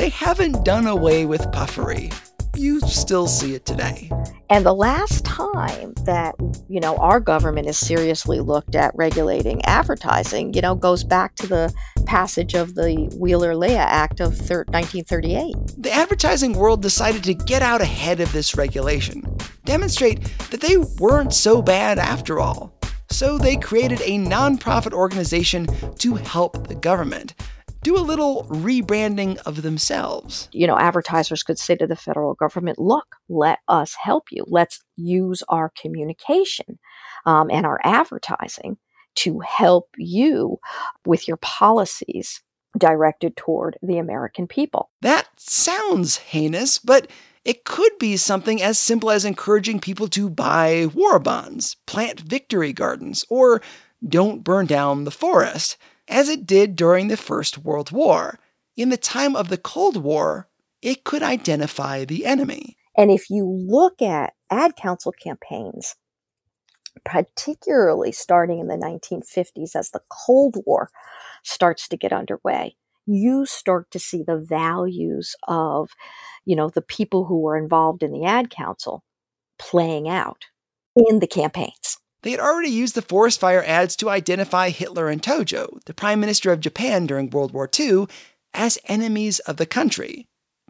they 0.00 0.08
haven't 0.08 0.64
done 0.64 0.86
away 0.86 1.26
with 1.26 1.52
puffery 1.52 2.10
you 2.56 2.80
still 2.80 3.26
see 3.26 3.54
it 3.54 3.64
today. 3.64 4.10
And 4.48 4.66
the 4.66 4.74
last 4.74 5.24
time 5.24 5.94
that, 6.04 6.34
you 6.68 6.80
know, 6.80 6.96
our 6.96 7.20
government 7.20 7.66
has 7.66 7.78
seriously 7.78 8.40
looked 8.40 8.74
at 8.74 8.92
regulating 8.96 9.64
advertising, 9.64 10.52
you 10.52 10.60
know, 10.60 10.74
goes 10.74 11.04
back 11.04 11.36
to 11.36 11.46
the 11.46 11.72
passage 12.06 12.54
of 12.54 12.74
the 12.74 13.08
Wheeler-Lea 13.16 13.76
Act 13.76 14.20
of 14.20 14.32
1938. 14.38 15.54
The 15.78 15.92
advertising 15.92 16.54
world 16.54 16.82
decided 16.82 17.22
to 17.24 17.34
get 17.34 17.62
out 17.62 17.80
ahead 17.80 18.20
of 18.20 18.32
this 18.32 18.56
regulation, 18.56 19.24
demonstrate 19.64 20.20
that 20.50 20.60
they 20.60 20.76
weren't 20.98 21.32
so 21.32 21.62
bad 21.62 21.98
after 21.98 22.40
all. 22.40 22.74
So 23.10 23.38
they 23.38 23.56
created 23.56 24.00
a 24.02 24.18
nonprofit 24.18 24.92
organization 24.92 25.68
to 25.98 26.14
help 26.14 26.68
the 26.68 26.74
government 26.74 27.34
do 27.82 27.96
a 27.96 28.00
little 28.00 28.44
rebranding 28.44 29.38
of 29.46 29.62
themselves. 29.62 30.48
You 30.52 30.66
know, 30.66 30.78
advertisers 30.78 31.42
could 31.42 31.58
say 31.58 31.76
to 31.76 31.86
the 31.86 31.96
federal 31.96 32.34
government, 32.34 32.78
look, 32.78 33.16
let 33.28 33.60
us 33.68 33.94
help 34.00 34.24
you. 34.30 34.44
Let's 34.46 34.82
use 34.96 35.42
our 35.48 35.72
communication 35.80 36.78
um, 37.24 37.50
and 37.50 37.64
our 37.64 37.80
advertising 37.84 38.76
to 39.16 39.40
help 39.40 39.88
you 39.96 40.58
with 41.06 41.26
your 41.26 41.38
policies 41.38 42.42
directed 42.78 43.36
toward 43.36 43.76
the 43.82 43.98
American 43.98 44.46
people. 44.46 44.90
That 45.00 45.28
sounds 45.36 46.18
heinous, 46.18 46.78
but 46.78 47.10
it 47.44 47.64
could 47.64 47.92
be 47.98 48.16
something 48.16 48.62
as 48.62 48.78
simple 48.78 49.10
as 49.10 49.24
encouraging 49.24 49.80
people 49.80 50.08
to 50.08 50.30
buy 50.30 50.86
war 50.94 51.18
bonds, 51.18 51.76
plant 51.86 52.20
victory 52.20 52.72
gardens, 52.72 53.24
or 53.28 53.60
don't 54.06 54.44
burn 54.44 54.66
down 54.66 55.04
the 55.04 55.10
forest 55.10 55.76
as 56.10 56.28
it 56.28 56.44
did 56.44 56.76
during 56.76 57.08
the 57.08 57.16
First 57.16 57.58
World 57.58 57.92
War. 57.92 58.38
In 58.76 58.90
the 58.90 58.96
time 58.96 59.36
of 59.36 59.48
the 59.48 59.56
Cold 59.56 59.96
War, 59.96 60.48
it 60.82 61.04
could 61.04 61.22
identify 61.22 62.04
the 62.04 62.26
enemy. 62.26 62.76
And 62.96 63.10
if 63.10 63.30
you 63.30 63.46
look 63.46 64.02
at 64.02 64.34
ad 64.50 64.76
council 64.76 65.12
campaigns, 65.12 65.94
particularly 67.04 68.12
starting 68.12 68.58
in 68.58 68.66
the 68.66 68.76
1950s 68.76 69.76
as 69.76 69.90
the 69.90 70.02
Cold 70.10 70.56
War 70.66 70.90
starts 71.44 71.88
to 71.88 71.96
get 71.96 72.12
underway, 72.12 72.76
you 73.06 73.46
start 73.46 73.90
to 73.92 73.98
see 73.98 74.22
the 74.22 74.38
values 74.38 75.34
of, 75.48 75.90
you 76.44 76.56
know, 76.56 76.68
the 76.68 76.82
people 76.82 77.24
who 77.24 77.40
were 77.40 77.56
involved 77.56 78.02
in 78.02 78.12
the 78.12 78.24
ad 78.24 78.50
council 78.50 79.04
playing 79.58 80.08
out 80.08 80.46
in 80.96 81.20
the 81.20 81.26
campaigns. 81.26 81.98
They 82.22 82.32
had 82.32 82.40
already 82.40 82.70
used 82.70 82.94
the 82.94 83.02
forest 83.02 83.40
fire 83.40 83.64
ads 83.64 83.96
to 83.96 84.10
identify 84.10 84.70
Hitler 84.70 85.08
and 85.08 85.22
Tojo, 85.22 85.82
the 85.84 85.94
Prime 85.94 86.20
Minister 86.20 86.52
of 86.52 86.60
Japan 86.60 87.06
during 87.06 87.30
World 87.30 87.52
War 87.52 87.68
II, 87.78 88.06
as 88.52 88.78
enemies 88.86 89.38
of 89.40 89.56
the 89.56 89.66
country. 89.66 90.26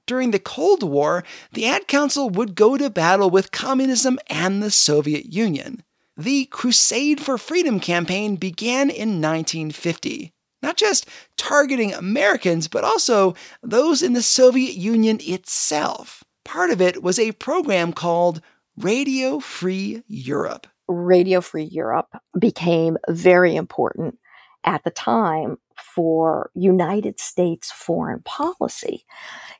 During 0.07 0.31
the 0.31 0.39
Cold 0.39 0.83
War, 0.83 1.25
the 1.53 1.67
Ad 1.67 1.87
Council 1.89 2.31
would 2.31 2.55
go 2.55 2.77
to 2.77 2.91
battle 2.91 3.31
with 3.31 3.53
communism 3.53 4.19
and 4.29 4.63
the 4.63 4.71
Soviet 4.71 5.33
Union. 5.33 5.83
The 6.17 6.47
Crusade 6.47 7.21
for 7.21 7.39
Freedom 7.39 7.81
campaign 7.81 8.37
began 8.37 8.91
in 8.91 9.21
1950, 9.21 10.33
not 10.63 10.77
just 10.77 11.09
targeting 11.37 11.95
Americans, 11.95 12.69
but 12.69 12.85
also 12.85 13.35
those 13.63 14.03
in 14.03 14.13
the 14.13 14.23
Soviet 14.23 14.75
Union 14.75 15.19
itself. 15.23 16.23
Part 16.45 16.71
of 16.71 16.81
it 16.81 17.03
was 17.03 17.19
a 17.19 17.33
program 17.33 17.93
called 17.93 18.43
Radio 18.77 19.41
Free 19.41 20.03
Europe. 20.07 20.67
Radio 20.91 21.41
Free 21.41 21.65
Europe 21.65 22.09
became 22.39 22.97
very 23.09 23.57
important 23.57 24.19
at 24.65 24.85
the 24.85 24.91
time 24.91 25.57
for 25.95 26.51
United 26.55 27.19
States 27.19 27.73
foreign 27.73 28.21
policy, 28.23 29.05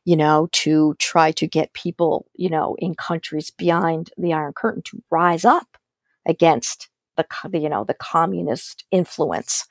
you 0.05 0.17
know, 0.17 0.49
to 0.53 0.95
try 0.99 1.33
to 1.33 1.47
get 1.47 1.73
people, 1.73 2.27
you 2.35 2.51
know, 2.51 2.77
in 2.79 2.95
countries 2.95 3.51
behind 3.51 4.11
the 4.19 4.33
Iron 4.33 4.53
Curtain 4.53 4.83
to 4.87 5.03
rise 5.11 5.45
up 5.45 5.79
against 6.27 6.89
the, 7.17 7.27
you 7.55 7.69
know, 7.69 7.85
the 7.85 7.95
communist 7.95 8.85
influence 8.91 9.67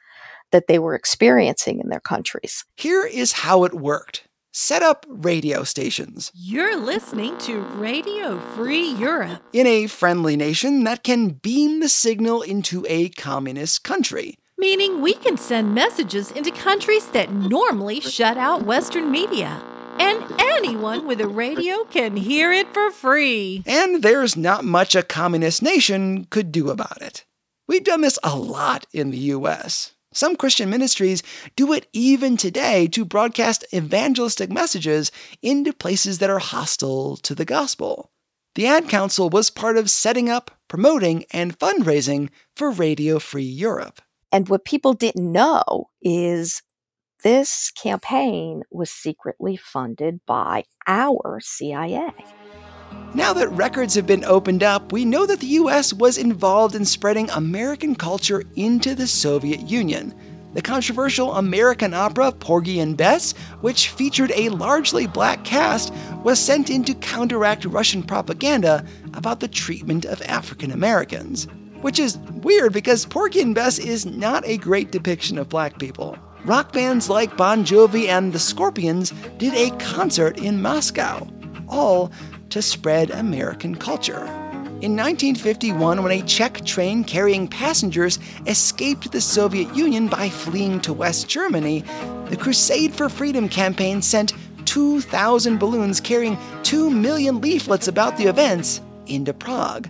that 0.52 0.68
they 0.68 0.80
were 0.80 0.96
experiencing 0.96 1.80
in 1.80 1.90
their 1.90 2.00
countries. 2.00 2.66
Here 2.76 3.06
is 3.06 3.32
how 3.32 3.64
it 3.66 3.74
worked 3.74 4.28
set 4.52 4.82
up 4.82 5.06
radio 5.08 5.64
stations. 5.64 6.32
You're 6.34 6.76
listening 6.76 7.38
to 7.40 7.60
Radio 7.60 8.40
Free 8.56 8.92
Europe. 8.94 9.42
In 9.54 9.68
a 9.68 9.88
friendly 9.88 10.36
nation 10.36 10.84
that 10.84 11.04
can 11.04 11.30
beam 11.30 11.80
the 11.80 11.90
signal 11.90 12.42
into 12.42 12.86
a 12.90 13.10
communist 13.10 13.84
country. 13.84 14.36
Meaning 14.58 15.02
we 15.02 15.14
can 15.14 15.38
send 15.38 15.74
messages 15.74 16.32
into 16.32 16.52
countries 16.52 17.08
that 17.10 17.32
normally 17.32 18.00
shut 18.02 18.38
out 18.38 18.66
Western 18.66 19.12
media. 19.12 19.62
And 20.00 20.24
anyone 20.40 21.08
with 21.08 21.22
a 21.22 21.28
radio 21.28 21.84
can 21.86 22.16
hear 22.16 22.52
it 22.52 22.74
for 22.74 22.92
free. 22.92 23.64
And 23.66 24.02
there's 24.02 24.38
not 24.38 24.64
much 24.64 24.96
a 24.96 25.04
communist 25.04 25.62
nation 25.62 26.26
could 26.26 26.52
do 26.52 26.70
about 26.70 27.02
it. 27.02 27.26
We've 27.68 27.84
done 27.84 28.02
this 28.02 28.18
a 28.24 28.36
lot 28.36 28.86
in 28.92 29.12
the 29.12 29.18
US. 29.18 29.94
Some 30.12 30.36
Christian 30.36 30.70
ministries 30.70 31.22
do 31.56 31.72
it 31.72 31.88
even 31.94 32.36
today 32.36 32.88
to 32.88 33.06
broadcast 33.06 33.66
evangelistic 33.74 34.52
messages 34.52 35.12
into 35.42 35.72
places 35.72 36.18
that 36.20 36.30
are 36.32 36.40
hostile 36.40 37.18
to 37.18 37.36
the 37.36 37.46
gospel. 37.46 38.12
The 38.56 38.66
Ad 38.66 38.90
Council 38.90 39.30
was 39.30 39.52
part 39.52 39.78
of 39.78 39.90
setting 39.90 40.28
up, 40.28 40.52
promoting, 40.68 41.26
and 41.32 41.58
fundraising 41.58 42.30
for 42.56 42.72
Radio 42.72 43.20
Free 43.20 43.44
Europe. 43.44 44.02
And 44.32 44.50
what 44.50 44.66
people 44.66 44.94
didn't 44.94 45.32
know 45.32 45.90
is 46.02 46.64
this 47.24 47.72
campaign 47.72 48.64
was 48.72 48.90
secretly 48.90 49.58
funded 49.58 50.22
by 50.26 50.64
our 50.88 51.40
CIA. 51.40 52.12
Now 53.16 53.34
that 53.34 53.50
records 53.50 53.96
have 53.96 54.06
been 54.06 54.24
opened 54.24 54.62
up, 54.62 54.92
we 54.92 55.04
know 55.04 55.26
that 55.26 55.40
the 55.40 55.48
US 55.48 55.92
was 55.92 56.20
involved 56.20 56.76
in 56.76 56.86
spreading 56.86 57.28
American 57.32 57.96
culture 57.96 58.44
into 58.56 58.94
the 58.94 59.08
Soviet 59.08 59.62
Union. 59.62 60.14
The 60.54 60.62
controversial 60.62 61.34
American 61.34 61.96
opera 61.96 62.32
Porgy 62.32 62.80
and 62.80 62.96
Bess, 62.96 63.34
which 63.62 63.90
featured 63.90 64.32
a 64.36 64.50
largely 64.50 65.08
black 65.08 65.44
cast, 65.44 65.92
was 66.24 66.40
sent 66.40 66.70
in 66.70 66.84
to 66.86 66.94
counteract 66.94 67.66
Russian 67.66 68.04
propaganda 68.04 68.86
about 69.16 69.40
the 69.40 69.48
treatment 69.48 70.06
of 70.06 70.22
African 70.24 70.72
Americans. 70.72 71.48
Which 71.82 71.98
is 71.98 72.18
weird 72.44 72.74
because 72.74 73.06
Porgy 73.08 73.42
and 73.42 73.56
Bess 73.56 73.80
is 73.80 74.06
not 74.06 74.46
a 74.46 74.58
great 74.58 74.92
depiction 74.92 75.40
of 75.40 75.50
black 75.50 75.80
people. 75.80 76.16
Rock 76.46 76.74
bands 76.74 77.10
like 77.10 77.38
Bon 77.38 77.66
Jovi 77.66 78.08
and 78.08 78.34
the 78.34 78.40
Scorpions 78.40 79.14
did 79.38 79.54
a 79.56 79.76
concert 79.78 80.38
in 80.38 80.62
Moscow, 80.62 81.28
all 81.68 82.12
to 82.50 82.62
spread 82.62 83.12
American 83.12 83.76
culture. 83.76 84.26
In 84.82 84.96
1951, 84.96 86.02
when 86.02 86.12
a 86.14 86.22
Czech 86.22 86.64
train 86.64 87.04
carrying 87.04 87.48
passengers 87.48 88.18
escaped 88.48 89.12
the 89.12 89.20
Soviet 89.20 89.76
Union 89.76 90.08
by 90.08 90.30
fleeing 90.30 90.80
to 90.82 90.94
West 90.94 91.28
Germany, 91.28 91.84
the 92.30 92.38
Crusade 92.38 92.94
for 92.94 93.10
Freedom 93.10 93.50
campaign 93.50 94.02
sent 94.02 94.34
2,000 94.64 95.58
balloons 95.58 96.00
carrying 96.00 96.38
2 96.64 96.90
million 96.90 97.42
leaflets 97.42 97.90
about 97.90 98.16
the 98.16 98.28
events 98.28 98.80
into 99.08 99.34
Prague. 99.34 99.90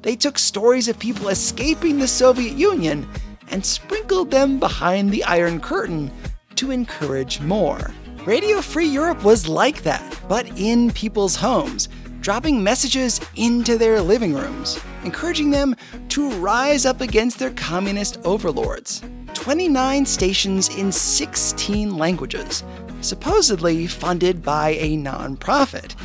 They 0.00 0.16
took 0.16 0.38
stories 0.38 0.88
of 0.88 0.98
people 0.98 1.28
escaping 1.28 1.98
the 1.98 2.08
Soviet 2.08 2.54
Union 2.54 3.06
and 3.50 3.66
sprinkled 3.66 4.30
them 4.30 4.58
behind 4.58 5.10
the 5.10 5.24
Iron 5.24 5.60
Curtain 5.60 6.10
to 6.54 6.70
encourage 6.70 7.40
more. 7.40 7.92
Radio 8.26 8.60
Free 8.60 8.86
Europe 8.86 9.24
was 9.24 9.48
like 9.48 9.82
that, 9.82 10.20
but 10.28 10.46
in 10.56 10.92
people's 10.92 11.34
homes 11.34 11.88
dropping 12.20 12.62
messages 12.62 13.20
into 13.34 13.76
their 13.76 14.00
living 14.00 14.32
rooms, 14.32 14.78
encouraging 15.02 15.50
them 15.50 15.74
to 16.08 16.30
rise 16.34 16.86
up 16.86 17.00
against 17.00 17.40
their 17.40 17.50
communist 17.50 18.20
overlords. 18.24 19.02
29 19.34 20.06
stations 20.06 20.68
in 20.78 20.92
16 20.92 21.98
languages, 21.98 22.62
supposedly 23.00 23.88
funded 23.88 24.40
by 24.40 24.68
a 24.78 24.96
nonprofit, 24.96 25.96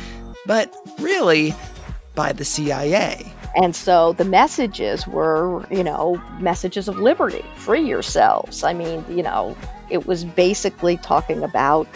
but 0.44 0.74
really 0.98 1.54
by 2.16 2.32
the 2.32 2.44
CIA. 2.44 3.32
And 3.54 3.76
so 3.76 4.12
the 4.14 4.24
messages 4.24 5.06
were, 5.06 5.64
you 5.70 5.84
know, 5.84 6.20
messages 6.40 6.88
of 6.88 6.98
liberty, 6.98 7.44
free 7.54 7.86
yourselves. 7.86 8.64
I 8.64 8.72
mean, 8.72 9.04
you 9.08 9.22
know, 9.22 9.56
it 9.90 10.06
was 10.06 10.24
basically 10.24 10.96
talking 10.98 11.42
about 11.42 11.86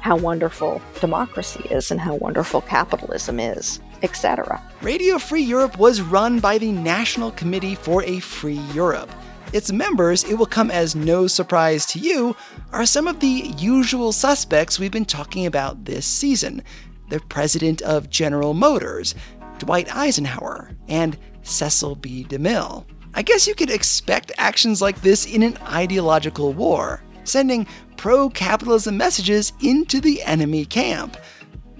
how 0.00 0.16
wonderful 0.16 0.82
democracy 1.00 1.64
is 1.70 1.90
and 1.90 1.98
how 2.00 2.14
wonderful 2.16 2.60
capitalism 2.60 3.40
is, 3.40 3.80
etc. 4.02 4.62
Radio 4.82 5.18
Free 5.18 5.42
Europe 5.42 5.78
was 5.78 6.02
run 6.02 6.40
by 6.40 6.58
the 6.58 6.72
National 6.72 7.30
Committee 7.30 7.74
for 7.74 8.02
a 8.04 8.20
Free 8.20 8.60
Europe. 8.74 9.10
Its 9.54 9.70
members, 9.70 10.24
it 10.24 10.34
will 10.34 10.46
come 10.46 10.70
as 10.70 10.96
no 10.96 11.26
surprise 11.26 11.86
to 11.86 11.98
you, 11.98 12.34
are 12.72 12.84
some 12.84 13.06
of 13.06 13.20
the 13.20 13.54
usual 13.56 14.10
suspects 14.10 14.78
we've 14.78 14.90
been 14.90 15.04
talking 15.04 15.46
about 15.46 15.84
this 15.84 16.04
season. 16.04 16.62
The 17.08 17.20
president 17.20 17.80
of 17.82 18.10
General 18.10 18.52
Motors, 18.52 19.14
Dwight 19.58 19.94
Eisenhower, 19.94 20.70
and 20.88 21.16
Cecil 21.42 21.94
B. 21.94 22.26
DeMille. 22.28 22.84
I 23.14 23.22
guess 23.22 23.46
you 23.46 23.54
could 23.54 23.70
expect 23.70 24.32
actions 24.38 24.82
like 24.82 25.00
this 25.02 25.24
in 25.24 25.44
an 25.44 25.56
ideological 25.58 26.52
war, 26.52 27.00
sending 27.24 27.66
pro 27.96 28.28
capitalism 28.30 28.96
messages 28.96 29.52
into 29.60 30.00
the 30.00 30.22
enemy 30.22 30.64
camp. 30.64 31.16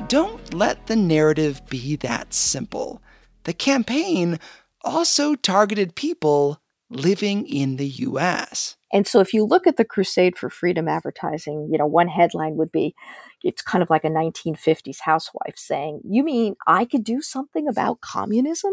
Don't 0.08 0.52
let 0.52 0.86
the 0.86 0.96
narrative 0.96 1.62
be 1.68 1.96
that 1.96 2.34
simple. 2.34 3.00
The 3.44 3.52
campaign 3.52 4.38
also 4.82 5.34
targeted 5.34 5.94
people 5.94 6.60
living 6.90 7.46
in 7.46 7.76
the 7.76 7.88
US. 7.88 8.76
And 8.92 9.06
so 9.06 9.20
if 9.20 9.32
you 9.32 9.44
look 9.44 9.66
at 9.66 9.76
the 9.76 9.84
Crusade 9.84 10.38
for 10.38 10.48
Freedom 10.48 10.88
advertising, 10.88 11.68
you 11.70 11.78
know, 11.78 11.86
one 11.86 12.08
headline 12.08 12.56
would 12.56 12.70
be 12.70 12.94
it's 13.42 13.62
kind 13.62 13.82
of 13.82 13.90
like 13.90 14.04
a 14.04 14.08
1950s 14.08 15.00
housewife 15.00 15.56
saying, 15.56 16.00
You 16.08 16.22
mean 16.22 16.56
I 16.66 16.84
could 16.84 17.04
do 17.04 17.20
something 17.20 17.66
about 17.68 18.00
communism? 18.00 18.72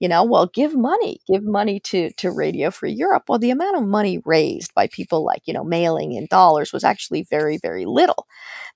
You 0.00 0.08
know 0.08 0.24
well 0.24 0.46
give 0.46 0.74
money 0.74 1.20
give 1.28 1.44
money 1.44 1.78
to 1.80 2.10
to 2.14 2.30
radio 2.30 2.70
free 2.70 2.92
europe. 2.92 3.24
Well 3.28 3.38
the 3.38 3.50
amount 3.50 3.76
of 3.76 3.86
money 3.86 4.20
raised 4.24 4.74
by 4.74 4.88
people 4.88 5.24
like 5.24 5.42
you 5.44 5.54
know 5.54 5.64
mailing 5.64 6.12
in 6.12 6.26
dollars 6.26 6.72
was 6.72 6.84
actually 6.84 7.22
very 7.30 7.58
very 7.58 7.84
little. 7.84 8.26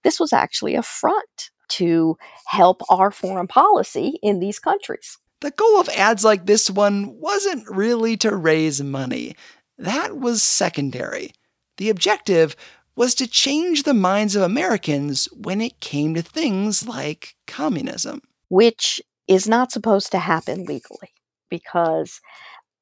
This 0.04 0.20
was 0.20 0.32
actually 0.32 0.76
a 0.76 0.82
front 0.82 1.50
to 1.70 2.16
help 2.46 2.82
our 2.88 3.10
foreign 3.10 3.48
policy 3.48 4.18
in 4.22 4.38
these 4.38 4.58
countries. 4.58 5.18
The 5.40 5.50
goal 5.50 5.80
of 5.80 5.88
ads 5.90 6.24
like 6.24 6.46
this 6.46 6.70
one 6.70 7.18
wasn't 7.18 7.68
really 7.68 8.16
to 8.18 8.34
raise 8.34 8.82
money. 8.82 9.34
That 9.76 10.18
was 10.18 10.42
secondary. 10.42 11.32
The 11.78 11.90
objective 11.90 12.54
was 12.96 13.14
to 13.16 13.26
change 13.26 13.82
the 13.82 13.94
minds 13.94 14.36
of 14.36 14.42
Americans 14.42 15.26
when 15.32 15.60
it 15.60 15.80
came 15.80 16.14
to 16.14 16.22
things 16.22 16.86
like 16.86 17.34
communism. 17.46 18.22
Which 18.48 19.00
is 19.28 19.48
not 19.48 19.72
supposed 19.72 20.12
to 20.12 20.18
happen 20.18 20.64
legally 20.64 21.12
because 21.48 22.20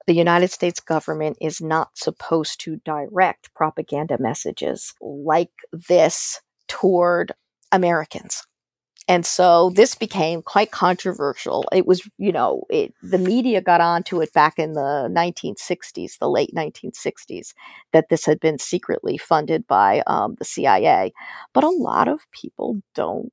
the 0.07 0.15
United 0.15 0.51
States 0.51 0.81
government 0.81 1.37
is 1.41 1.61
not 1.61 1.91
supposed 1.95 2.61
to 2.61 2.81
direct 2.85 3.55
propaganda 3.55 4.17
messages 4.19 4.95
like 5.01 5.53
this 5.73 6.41
toward 6.69 7.33
Americans. 7.71 8.43
And 9.09 9.27
so 9.27 9.71
this 9.71 9.95
became 9.95 10.43
quite 10.43 10.71
controversial. 10.71 11.65
It 11.73 11.87
was, 11.87 12.09
you 12.19 12.31
know, 12.31 12.63
it, 12.71 12.95
the 13.03 13.19
media 13.19 13.61
got 13.61 13.81
onto 13.81 14.21
it 14.21 14.33
back 14.33 14.59
in 14.59 14.75
the 14.75 15.11
1960s, 15.11 16.19
the 16.21 16.31
late 16.31 16.53
1960s, 16.57 17.53
that 17.93 18.09
this 18.11 18.25
had 18.25 18.39
been 18.39 18.59
secretly 18.59 19.19
funded 19.19 19.67
by 19.67 20.03
um, 20.07 20.37
the 20.39 20.45
CIA. 20.45 21.13
But 21.53 21.65
a 21.65 21.69
lot 21.69 22.07
of 22.07 22.21
people 22.31 22.81
don't 22.95 23.33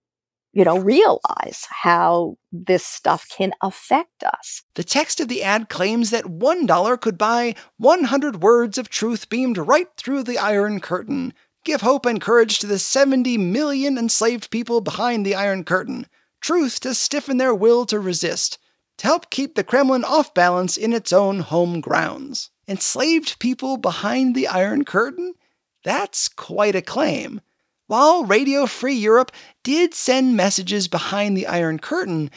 you 0.51 0.63
know, 0.65 0.77
realize 0.77 1.67
how 1.69 2.37
this 2.51 2.85
stuff 2.85 3.27
can 3.29 3.53
affect 3.61 4.23
us. 4.23 4.63
The 4.73 4.83
text 4.83 5.19
of 5.19 5.27
the 5.27 5.43
ad 5.43 5.69
claims 5.69 6.09
that 6.09 6.25
$1 6.25 7.01
could 7.01 7.17
buy 7.17 7.55
100 7.77 8.41
words 8.41 8.77
of 8.77 8.89
truth 8.89 9.29
beamed 9.29 9.57
right 9.57 9.87
through 9.95 10.23
the 10.23 10.37
Iron 10.37 10.79
Curtain. 10.79 11.33
Give 11.63 11.81
hope 11.81 12.05
and 12.05 12.21
courage 12.21 12.59
to 12.59 12.67
the 12.67 12.79
70 12.79 13.37
million 13.37 13.97
enslaved 13.97 14.49
people 14.49 14.81
behind 14.81 15.25
the 15.25 15.35
Iron 15.35 15.63
Curtain. 15.63 16.07
Truth 16.41 16.79
to 16.81 16.95
stiffen 16.95 17.37
their 17.37 17.53
will 17.53 17.85
to 17.85 17.99
resist. 17.99 18.57
To 18.97 19.07
help 19.07 19.29
keep 19.29 19.55
the 19.55 19.63
Kremlin 19.63 20.03
off 20.03 20.33
balance 20.33 20.77
in 20.77 20.93
its 20.93 21.13
own 21.13 21.39
home 21.39 21.79
grounds. 21.79 22.49
Enslaved 22.67 23.39
people 23.39 23.77
behind 23.77 24.35
the 24.35 24.47
Iron 24.47 24.83
Curtain? 24.83 25.35
That's 25.83 26.27
quite 26.27 26.75
a 26.75 26.81
claim. 26.81 27.41
While 27.89 28.23
Radio 28.23 28.67
Free 28.67 28.93
Europe 28.93 29.31
did 29.63 29.95
send 29.95 30.37
messages 30.37 30.87
behind 30.87 31.35
the 31.35 31.47
Iron 31.47 31.79
Curtain, 31.79 32.29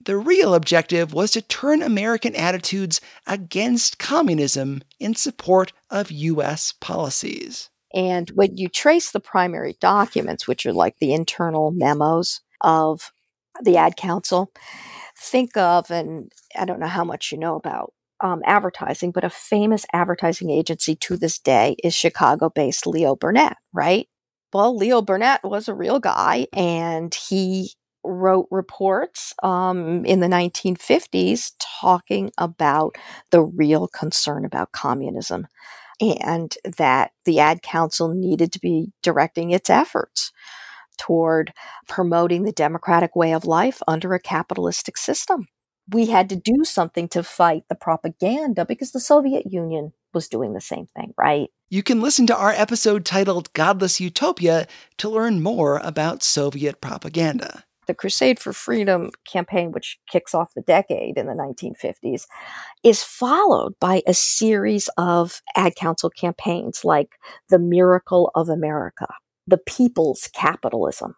the 0.00 0.16
real 0.16 0.54
objective 0.54 1.12
was 1.12 1.32
to 1.32 1.42
turn 1.42 1.82
American 1.82 2.36
attitudes 2.36 3.00
against 3.26 3.98
communism 3.98 4.82
in 5.00 5.16
support 5.16 5.72
of 5.90 6.12
U.S. 6.12 6.74
policies. 6.80 7.70
And 7.92 8.30
when 8.36 8.56
you 8.56 8.68
trace 8.68 9.10
the 9.10 9.18
primary 9.18 9.76
documents, 9.80 10.46
which 10.46 10.64
are 10.64 10.72
like 10.72 10.94
the 11.00 11.12
internal 11.12 11.72
memos 11.72 12.40
of 12.60 13.10
the 13.60 13.76
ad 13.76 13.96
council, 13.96 14.52
think 15.18 15.56
of, 15.56 15.90
and 15.90 16.30
I 16.56 16.64
don't 16.64 16.78
know 16.78 16.86
how 16.86 17.02
much 17.02 17.32
you 17.32 17.38
know 17.38 17.56
about 17.56 17.92
um, 18.20 18.42
advertising, 18.44 19.10
but 19.10 19.24
a 19.24 19.30
famous 19.30 19.84
advertising 19.92 20.50
agency 20.50 20.94
to 20.94 21.16
this 21.16 21.40
day 21.40 21.74
is 21.82 21.96
Chicago 21.96 22.48
based 22.48 22.86
Leo 22.86 23.16
Burnett, 23.16 23.56
right? 23.72 24.06
Well, 24.52 24.76
Leo 24.76 25.02
Burnett 25.02 25.42
was 25.44 25.68
a 25.68 25.74
real 25.74 26.00
guy 26.00 26.46
and 26.52 27.14
he 27.14 27.72
wrote 28.02 28.48
reports 28.50 29.34
um, 29.42 30.04
in 30.04 30.20
the 30.20 30.26
1950s 30.26 31.52
talking 31.80 32.30
about 32.38 32.96
the 33.30 33.42
real 33.42 33.88
concern 33.88 34.44
about 34.44 34.72
communism 34.72 35.46
and 36.00 36.56
that 36.78 37.12
the 37.26 37.40
ad 37.40 37.62
council 37.62 38.08
needed 38.08 38.52
to 38.52 38.58
be 38.60 38.92
directing 39.02 39.50
its 39.50 39.68
efforts 39.68 40.32
toward 40.98 41.52
promoting 41.88 42.42
the 42.42 42.52
democratic 42.52 43.14
way 43.14 43.32
of 43.32 43.44
life 43.44 43.82
under 43.86 44.14
a 44.14 44.20
capitalistic 44.20 44.96
system. 44.96 45.46
We 45.92 46.06
had 46.06 46.28
to 46.28 46.36
do 46.36 46.64
something 46.64 47.08
to 47.08 47.22
fight 47.22 47.64
the 47.68 47.74
propaganda 47.74 48.64
because 48.64 48.92
the 48.92 49.00
Soviet 49.00 49.46
Union 49.50 49.92
was 50.12 50.28
doing 50.28 50.52
the 50.52 50.60
same 50.60 50.86
thing, 50.96 51.12
right? 51.18 51.48
You 51.68 51.82
can 51.82 52.00
listen 52.00 52.26
to 52.26 52.36
our 52.36 52.50
episode 52.50 53.04
titled 53.04 53.52
Godless 53.52 54.00
Utopia 54.00 54.66
to 54.98 55.08
learn 55.08 55.42
more 55.42 55.78
about 55.84 56.22
Soviet 56.22 56.80
propaganda. 56.80 57.64
The 57.86 57.94
Crusade 57.94 58.38
for 58.38 58.52
Freedom 58.52 59.10
campaign, 59.26 59.72
which 59.72 59.98
kicks 60.08 60.34
off 60.34 60.54
the 60.54 60.62
decade 60.62 61.18
in 61.18 61.26
the 61.26 61.32
1950s, 61.32 62.26
is 62.84 63.02
followed 63.02 63.74
by 63.80 64.02
a 64.06 64.14
series 64.14 64.88
of 64.96 65.42
ad 65.56 65.74
council 65.74 66.10
campaigns 66.10 66.84
like 66.84 67.16
The 67.48 67.58
Miracle 67.58 68.30
of 68.34 68.48
America, 68.48 69.08
The 69.46 69.58
People's 69.58 70.28
Capitalism, 70.32 71.14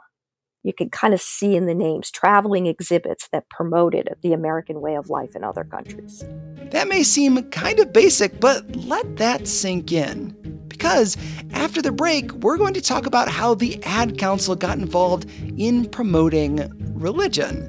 you 0.63 0.73
can 0.73 0.91
kind 0.91 1.13
of 1.13 1.21
see 1.21 1.57
in 1.57 1.67
the 1.67 1.75
names 1.75 2.11
traveling 2.11 2.67
exhibits 2.67 3.29
that 3.29 3.49
promoted 3.49 4.15
the 4.23 4.33
American 4.33 4.81
way 4.81 4.95
of 4.95 5.11
life 5.11 5.35
in 5.35 5.45
other 5.45 5.65
countries. 5.65 6.25
That 6.71 6.89
may 6.89 7.03
seem 7.03 7.43
kind 7.51 7.79
of 7.81 7.93
basic, 7.93 8.41
but 8.41 8.77
let 8.77 9.17
that 9.17 9.49
sink 9.49 9.93
in. 9.93 10.37
Because 10.69 11.17
after 11.53 11.83
the 11.83 11.93
break, 11.93 12.33
we're 12.33 12.57
going 12.57 12.75
to 12.75 12.81
talk 12.81 13.07
about 13.07 13.29
how 13.29 13.55
the 13.55 13.83
Ad 13.85 14.19
Council 14.19 14.57
got 14.57 14.79
involved 14.79 15.29
in 15.57 15.89
promoting 15.89 16.71
religion. 16.95 17.69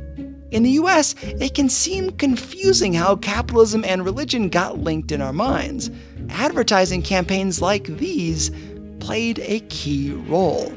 In 0.51 0.61
the 0.61 0.71
US, 0.71 1.15
it 1.23 1.55
can 1.55 1.67
seem 1.69 2.11
confusing 2.11 2.93
how 2.93 3.15
capitalism 3.15 3.83
and 3.85 4.05
religion 4.05 4.49
got 4.49 4.77
linked 4.79 5.11
in 5.11 5.19
our 5.19 5.33
minds. 5.33 5.89
Advertising 6.29 7.01
campaigns 7.01 7.59
like 7.59 7.85
these 7.85 8.51
played 9.03 9.39
a 9.39 9.59
key 9.67 10.13
role. 10.13 10.71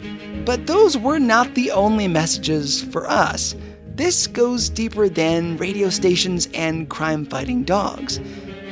But 0.44 0.66
those 0.66 0.98
were 0.98 1.20
not 1.20 1.54
the 1.54 1.70
only 1.70 2.08
messages 2.08 2.82
for 2.82 3.08
us. 3.08 3.54
This 3.94 4.26
goes 4.26 4.68
deeper 4.68 5.08
than 5.08 5.56
radio 5.58 5.90
stations 5.90 6.48
and 6.52 6.88
crime 6.90 7.24
fighting 7.24 7.62
dogs. 7.62 8.18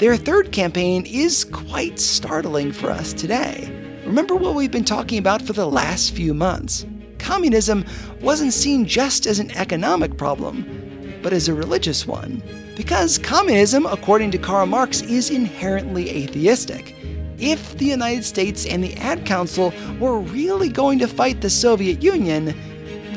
Their 0.01 0.17
third 0.17 0.51
campaign 0.51 1.07
is 1.07 1.45
quite 1.45 2.01
startling 2.01 2.73
for 2.73 2.91
us 2.91 3.13
today. 3.13 3.71
Remember 4.05 4.35
what 4.35 4.57
we've 4.57 4.73
been 4.73 4.85
talking 4.85 5.19
about 5.19 5.41
for 5.41 5.53
the 5.53 5.71
last 5.71 6.15
few 6.15 6.35
months. 6.35 6.85
Communism 7.19 7.85
wasn't 8.21 8.53
seen 8.53 8.85
just 8.85 9.25
as 9.25 9.39
an 9.39 9.53
economic 9.53 10.19
problem, 10.19 11.21
but 11.23 11.33
as 11.33 11.47
a 11.47 11.55
religious 11.55 12.09
one. 12.09 12.43
Because 12.77 13.19
communism, 13.19 13.87
according 13.87 14.33
to 14.33 14.39
Karl 14.39 14.67
Marx, 14.67 15.01
is 15.03 15.31
inherently 15.31 16.11
atheistic. 16.11 16.97
If 17.39 17.77
the 17.79 17.87
United 17.87 18.25
States 18.25 18.67
and 18.67 18.83
the 18.83 18.95
Ad 18.97 19.27
Council 19.27 19.73
were 19.99 20.21
really 20.21 20.69
going 20.69 20.99
to 21.01 21.09
fight 21.09 21.41
the 21.41 21.51
Soviet 21.51 22.03
Union, 22.03 22.55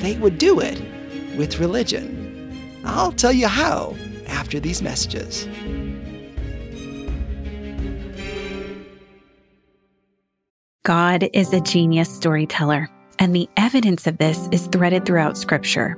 they 0.02 0.18
would 0.18 0.38
do 0.38 0.60
it 0.60 0.82
with 1.38 1.60
religion. 1.60 2.82
I'll 2.84 3.12
tell 3.12 3.34
you 3.34 3.48
how 3.48 3.96
after 4.28 4.60
these 4.60 4.82
messages. 4.82 5.48
God 10.84 11.28
is 11.34 11.52
a 11.52 11.60
genius 11.60 12.10
storyteller, 12.10 12.90
and 13.20 13.36
the 13.36 13.50
evidence 13.58 14.08
of 14.08 14.20
this 14.20 14.48
is 14.54 14.68
threaded 14.68 15.06
throughout 15.06 15.38
Scripture. 15.38 15.98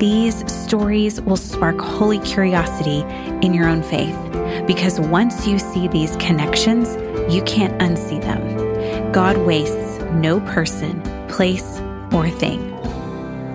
These 0.00 0.50
stories 0.50 1.20
will 1.20 1.36
spark 1.36 1.78
holy 1.78 2.20
curiosity 2.20 3.00
in 3.46 3.52
your 3.52 3.68
own 3.68 3.82
faith 3.82 4.16
because 4.66 4.98
once 4.98 5.46
you 5.46 5.58
see 5.58 5.88
these 5.88 6.16
connections, 6.16 6.96
you 7.30 7.42
can't 7.42 7.78
unsee 7.82 8.18
them. 8.22 9.12
God 9.12 9.36
wastes 9.36 10.00
no 10.12 10.40
person, 10.40 11.02
place, 11.28 11.80
or 12.14 12.30
thing. 12.30 12.66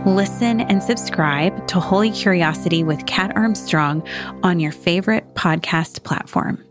Listen 0.05 0.61
and 0.61 0.83
subscribe 0.83 1.67
to 1.67 1.79
Holy 1.79 2.11
Curiosity 2.11 2.83
with 2.83 3.07
Kat 3.07 3.35
Armstrong 3.35 4.07
on 4.43 4.59
your 4.59 4.71
favorite 4.71 5.33
podcast 5.33 6.03
platform. 6.03 6.63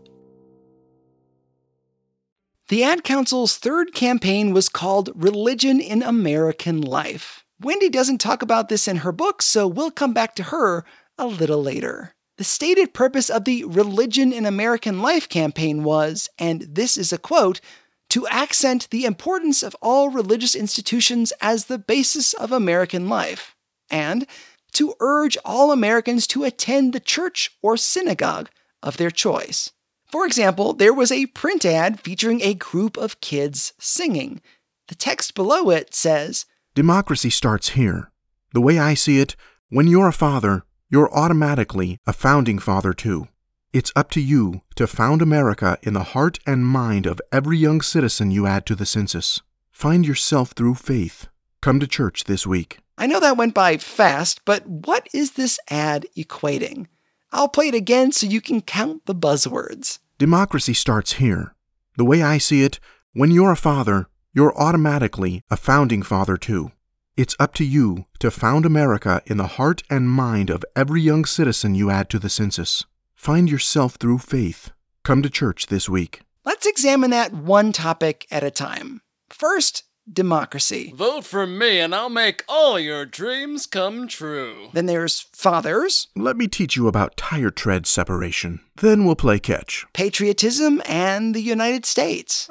The 2.69 2.85
Ad 2.85 3.03
Council's 3.03 3.57
third 3.57 3.93
campaign 3.93 4.53
was 4.53 4.69
called 4.69 5.09
Religion 5.15 5.81
in 5.81 6.01
American 6.01 6.79
Life. 6.79 7.44
Wendy 7.61 7.89
doesn't 7.89 8.19
talk 8.19 8.41
about 8.41 8.69
this 8.69 8.87
in 8.87 8.97
her 8.97 9.11
book, 9.11 9.41
so 9.41 9.67
we'll 9.67 9.91
come 9.91 10.13
back 10.13 10.35
to 10.35 10.43
her 10.43 10.83
a 11.17 11.25
little 11.25 11.61
later. 11.61 12.13
The 12.37 12.43
stated 12.43 12.93
purpose 12.93 13.29
of 13.29 13.45
the 13.45 13.63
Religion 13.63 14.33
in 14.33 14.45
American 14.45 15.01
Life 15.01 15.29
campaign 15.29 15.83
was, 15.83 16.27
and 16.37 16.61
this 16.63 16.97
is 16.97 17.13
a 17.13 17.17
quote, 17.17 17.61
to 18.09 18.27
accent 18.27 18.89
the 18.91 19.05
importance 19.05 19.63
of 19.63 19.75
all 19.81 20.09
religious 20.09 20.53
institutions 20.53 21.31
as 21.41 21.65
the 21.65 21.77
basis 21.77 22.33
of 22.33 22.51
American 22.51 23.07
life, 23.07 23.55
and 23.89 24.27
to 24.73 24.93
urge 24.99 25.37
all 25.45 25.71
Americans 25.71 26.27
to 26.27 26.43
attend 26.43 26.91
the 26.91 26.99
church 26.99 27.51
or 27.61 27.77
synagogue 27.77 28.49
of 28.83 28.97
their 28.97 29.11
choice. 29.11 29.71
For 30.11 30.25
example, 30.25 30.73
there 30.73 30.93
was 30.93 31.11
a 31.11 31.27
print 31.27 31.65
ad 31.65 32.01
featuring 32.01 32.41
a 32.41 32.53
group 32.53 32.97
of 32.97 33.21
kids 33.21 33.73
singing. 33.79 34.41
The 34.89 34.95
text 34.95 35.33
below 35.35 35.69
it 35.69 35.95
says 35.95 36.45
Democracy 36.75 37.29
starts 37.29 37.69
here. 37.69 38.11
The 38.51 38.59
way 38.59 38.77
I 38.77 38.95
see 38.95 39.21
it, 39.21 39.37
when 39.69 39.87
you're 39.87 40.09
a 40.09 40.11
father, 40.11 40.65
you're 40.89 41.09
automatically 41.15 41.99
a 42.05 42.11
founding 42.11 42.59
father 42.59 42.91
too. 42.91 43.29
It's 43.71 43.93
up 43.95 44.11
to 44.11 44.19
you 44.19 44.59
to 44.75 44.85
found 44.85 45.21
America 45.21 45.77
in 45.83 45.93
the 45.93 46.03
heart 46.03 46.37
and 46.45 46.65
mind 46.65 47.05
of 47.05 47.21
every 47.31 47.57
young 47.57 47.79
citizen 47.79 48.29
you 48.29 48.45
add 48.45 48.65
to 48.65 48.75
the 48.75 48.85
census. 48.85 49.41
Find 49.71 50.05
yourself 50.05 50.51
through 50.51 50.75
faith. 50.75 51.29
Come 51.61 51.79
to 51.79 51.87
church 51.87 52.25
this 52.25 52.45
week. 52.45 52.79
I 52.97 53.07
know 53.07 53.21
that 53.21 53.37
went 53.37 53.53
by 53.53 53.77
fast, 53.77 54.41
but 54.43 54.67
what 54.67 55.07
is 55.13 55.31
this 55.31 55.57
ad 55.69 56.05
equating? 56.17 56.87
I'll 57.31 57.47
play 57.47 57.69
it 57.69 57.75
again 57.75 58.11
so 58.11 58.27
you 58.27 58.41
can 58.41 58.59
count 58.59 59.05
the 59.05 59.15
buzzwords. 59.15 59.99
Democracy 60.17 60.73
starts 60.73 61.13
here. 61.13 61.55
The 61.95 62.03
way 62.03 62.21
I 62.21 62.37
see 62.37 62.63
it, 62.63 62.81
when 63.13 63.31
you're 63.31 63.53
a 63.53 63.55
father, 63.55 64.09
you're 64.35 64.55
automatically 64.57 65.41
a 65.49 65.55
founding 65.55 66.03
father 66.03 66.35
too. 66.35 66.71
It's 67.15 67.37
up 67.39 67.53
to 67.53 67.63
you 67.63 68.05
to 68.19 68.29
found 68.29 68.65
America 68.65 69.21
in 69.25 69.37
the 69.37 69.47
heart 69.55 69.81
and 69.89 70.09
mind 70.09 70.49
of 70.49 70.65
every 70.75 71.01
young 71.01 71.23
citizen 71.23 71.73
you 71.73 71.89
add 71.89 72.09
to 72.09 72.19
the 72.19 72.29
census. 72.29 72.83
Find 73.15 73.49
yourself 73.49 73.95
through 73.95 74.17
faith. 74.17 74.71
Come 75.03 75.23
to 75.23 75.29
church 75.29 75.67
this 75.67 75.87
week. 75.87 76.19
Let's 76.43 76.67
examine 76.67 77.11
that 77.11 77.33
one 77.33 77.71
topic 77.71 78.27
at 78.29 78.43
a 78.43 78.51
time. 78.51 79.01
First, 79.29 79.83
democracy. 80.11 80.91
Vote 80.93 81.23
for 81.23 81.47
me 81.47 81.79
and 81.79 81.95
I'll 81.95 82.09
make 82.09 82.43
all 82.49 82.77
your 82.77 83.05
dreams 83.05 83.65
come 83.65 84.05
true. 84.05 84.67
Then 84.73 84.85
there's 84.85 85.21
fathers, 85.31 86.09
Let 86.13 86.35
me 86.35 86.49
teach 86.49 86.75
you 86.75 86.89
about 86.89 87.15
tire 87.15 87.51
tread 87.51 87.87
separation. 87.87 88.59
Then 88.75 89.05
we'll 89.05 89.15
play 89.15 89.39
catch. 89.39 89.85
patriotism, 89.93 90.81
and 90.85 91.33
the 91.33 91.41
United 91.41 91.85
States. 91.85 92.49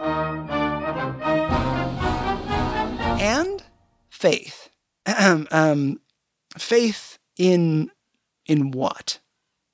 And 3.20 3.62
faith. 4.08 4.70
Um, 5.06 6.00
faith 6.58 7.18
in 7.36 7.90
in 8.46 8.70
what? 8.70 9.18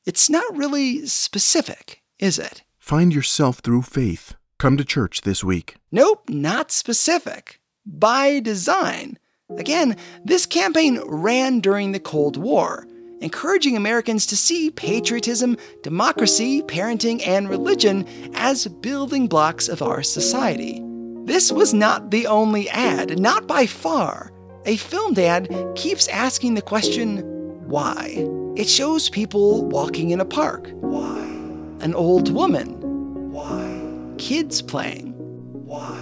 It's 0.06 0.30
not 0.30 0.56
really 0.56 1.06
specific, 1.06 2.02
is 2.18 2.38
it? 2.38 2.62
Find 2.78 3.14
yourself 3.14 3.58
through 3.58 3.82
faith. 3.82 4.34
Come 4.58 4.76
to 4.76 4.84
church 4.84 5.22
this 5.22 5.42
week. 5.44 5.76
Nope, 5.90 6.28
not 6.28 6.70
specific. 6.70 7.60
By 7.86 8.40
design. 8.40 9.18
Again, 9.56 9.96
this 10.24 10.46
campaign 10.46 11.00
ran 11.04 11.60
during 11.60 11.92
the 11.92 12.00
Cold 12.00 12.36
War, 12.36 12.86
encouraging 13.20 13.76
Americans 13.76 14.26
to 14.26 14.36
see 14.36 14.70
patriotism, 14.70 15.56
democracy, 15.82 16.62
parenting, 16.62 17.26
and 17.26 17.48
religion 17.48 18.06
as 18.34 18.66
building 18.66 19.26
blocks 19.26 19.68
of 19.68 19.82
our 19.82 20.02
society. 20.02 20.84
This 21.30 21.52
was 21.52 21.72
not 21.72 22.10
the 22.10 22.26
only 22.26 22.68
ad, 22.70 23.20
not 23.20 23.46
by 23.46 23.64
far. 23.64 24.32
A 24.66 24.76
filmed 24.76 25.16
ad 25.16 25.48
keeps 25.76 26.08
asking 26.08 26.54
the 26.54 26.60
question, 26.60 27.18
why? 27.68 28.26
It 28.56 28.68
shows 28.68 29.08
people 29.08 29.64
walking 29.66 30.10
in 30.10 30.20
a 30.20 30.24
park. 30.24 30.70
Why? 30.80 31.20
An 31.82 31.94
old 31.94 32.34
woman. 32.34 33.30
Why? 33.30 33.80
Kids 34.18 34.60
playing. 34.60 35.12
Why? 35.66 35.96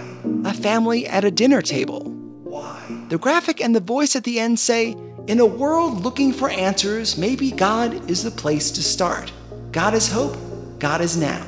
A 0.45 0.53
family 0.55 1.05
at 1.05 1.23
a 1.23 1.29
dinner 1.29 1.61
table. 1.61 2.09
Why? 2.43 3.05
The 3.09 3.19
graphic 3.19 3.61
and 3.61 3.75
the 3.75 3.81
voice 3.81 4.15
at 4.15 4.23
the 4.23 4.39
end 4.39 4.57
say, 4.57 4.95
In 5.27 5.39
a 5.39 5.45
world 5.45 6.03
looking 6.03 6.33
for 6.33 6.49
answers, 6.49 7.19
maybe 7.19 7.51
God 7.51 8.09
is 8.09 8.23
the 8.23 8.31
place 8.31 8.71
to 8.71 8.81
start. 8.81 9.31
God 9.71 9.93
is 9.93 10.11
hope, 10.11 10.35
God 10.79 11.01
is 11.01 11.17
now. 11.17 11.45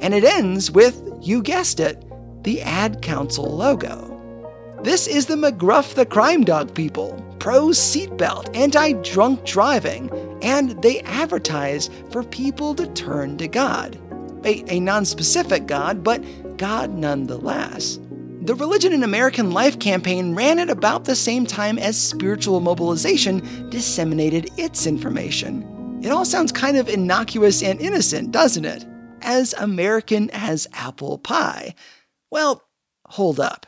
And 0.00 0.12
it 0.12 0.24
ends 0.24 0.72
with, 0.72 1.00
you 1.20 1.40
guessed 1.40 1.78
it, 1.78 2.04
the 2.42 2.60
Ad 2.62 3.02
Council 3.02 3.44
logo. 3.44 4.08
This 4.82 5.06
is 5.06 5.26
the 5.26 5.36
McGruff 5.36 5.94
the 5.94 6.06
Crime 6.06 6.42
Dog 6.42 6.74
people, 6.74 7.24
pro 7.38 7.68
seatbelt, 7.68 8.54
anti 8.56 8.94
drunk 8.94 9.44
driving, 9.44 10.10
and 10.42 10.70
they 10.82 11.00
advertise 11.02 11.88
for 12.10 12.24
people 12.24 12.74
to 12.74 12.86
turn 12.88 13.38
to 13.38 13.46
God. 13.46 13.96
A, 14.44 14.64
a 14.72 14.80
non 14.80 15.04
specific 15.04 15.66
God, 15.66 16.02
but 16.02 16.22
God 16.56 16.90
nonetheless. 16.94 18.00
The 18.42 18.56
Religion 18.56 18.92
in 18.92 19.04
American 19.04 19.52
Life 19.52 19.78
campaign 19.78 20.34
ran 20.34 20.58
at 20.58 20.68
about 20.68 21.04
the 21.04 21.14
same 21.14 21.46
time 21.46 21.78
as 21.78 21.96
Spiritual 21.96 22.58
Mobilization 22.58 23.70
disseminated 23.70 24.50
its 24.58 24.84
information. 24.84 26.00
It 26.02 26.10
all 26.10 26.24
sounds 26.24 26.50
kind 26.50 26.76
of 26.76 26.88
innocuous 26.88 27.62
and 27.62 27.80
innocent, 27.80 28.32
doesn't 28.32 28.64
it? 28.64 28.84
As 29.20 29.54
American 29.58 30.28
as 30.30 30.66
apple 30.72 31.18
pie. 31.18 31.76
Well, 32.32 32.62
hold 33.08 33.38
up. 33.38 33.66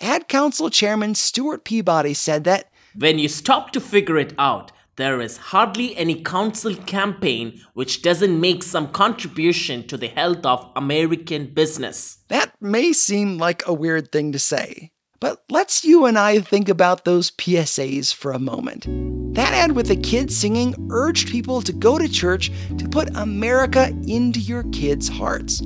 Ad 0.00 0.28
Council 0.28 0.70
Chairman 0.70 1.14
Stuart 1.14 1.62
Peabody 1.62 2.14
said 2.14 2.44
that 2.44 2.72
When 2.96 3.18
you 3.18 3.28
stop 3.28 3.70
to 3.72 3.82
figure 3.82 4.16
it 4.16 4.32
out, 4.38 4.72
there 4.96 5.20
is 5.20 5.36
hardly 5.36 5.94
any 5.94 6.22
council 6.22 6.74
campaign 6.74 7.60
which 7.74 8.00
doesn't 8.00 8.40
make 8.40 8.62
some 8.62 8.88
contribution 8.92 9.86
to 9.88 9.98
the 9.98 10.08
health 10.08 10.46
of 10.46 10.70
American 10.74 11.52
business. 11.52 12.20
That 12.28 12.54
may 12.62 12.94
seem 12.94 13.36
like 13.36 13.62
a 13.66 13.74
weird 13.74 14.10
thing 14.10 14.32
to 14.32 14.38
say, 14.38 14.90
but 15.20 15.42
let's 15.50 15.84
you 15.84 16.06
and 16.06 16.18
I 16.18 16.40
think 16.40 16.70
about 16.70 17.04
those 17.04 17.30
PSAs 17.32 18.14
for 18.14 18.32
a 18.32 18.38
moment. 18.38 18.86
That 19.34 19.52
ad 19.52 19.72
with 19.72 19.88
the 19.88 19.96
kids 19.96 20.34
singing 20.34 20.88
urged 20.90 21.28
people 21.28 21.60
to 21.60 21.74
go 21.74 21.98
to 21.98 22.08
church 22.08 22.50
to 22.78 22.88
put 22.88 23.14
America 23.14 23.88
into 24.06 24.40
your 24.40 24.62
kids' 24.72 25.08
hearts. 25.08 25.60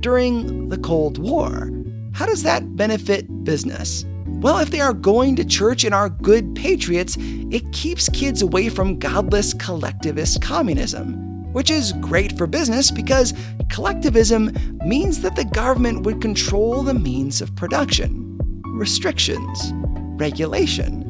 During 0.00 0.68
the 0.68 0.78
Cold 0.78 1.16
War, 1.18 1.70
how 2.16 2.24
does 2.24 2.42
that 2.44 2.76
benefit 2.76 3.44
business? 3.44 4.06
Well, 4.26 4.56
if 4.56 4.70
they 4.70 4.80
are 4.80 4.94
going 4.94 5.36
to 5.36 5.44
church 5.44 5.84
and 5.84 5.94
are 5.94 6.08
good 6.08 6.54
patriots, 6.54 7.18
it 7.20 7.70
keeps 7.72 8.08
kids 8.08 8.40
away 8.40 8.70
from 8.70 8.98
godless 8.98 9.52
collectivist 9.52 10.40
communism, 10.40 11.52
which 11.52 11.70
is 11.70 11.92
great 12.00 12.38
for 12.38 12.46
business 12.46 12.90
because 12.90 13.34
collectivism 13.68 14.50
means 14.82 15.20
that 15.20 15.36
the 15.36 15.44
government 15.44 16.04
would 16.04 16.22
control 16.22 16.82
the 16.82 16.94
means 16.94 17.42
of 17.42 17.54
production 17.54 18.22
restrictions, 18.64 19.72
regulation. 20.18 21.02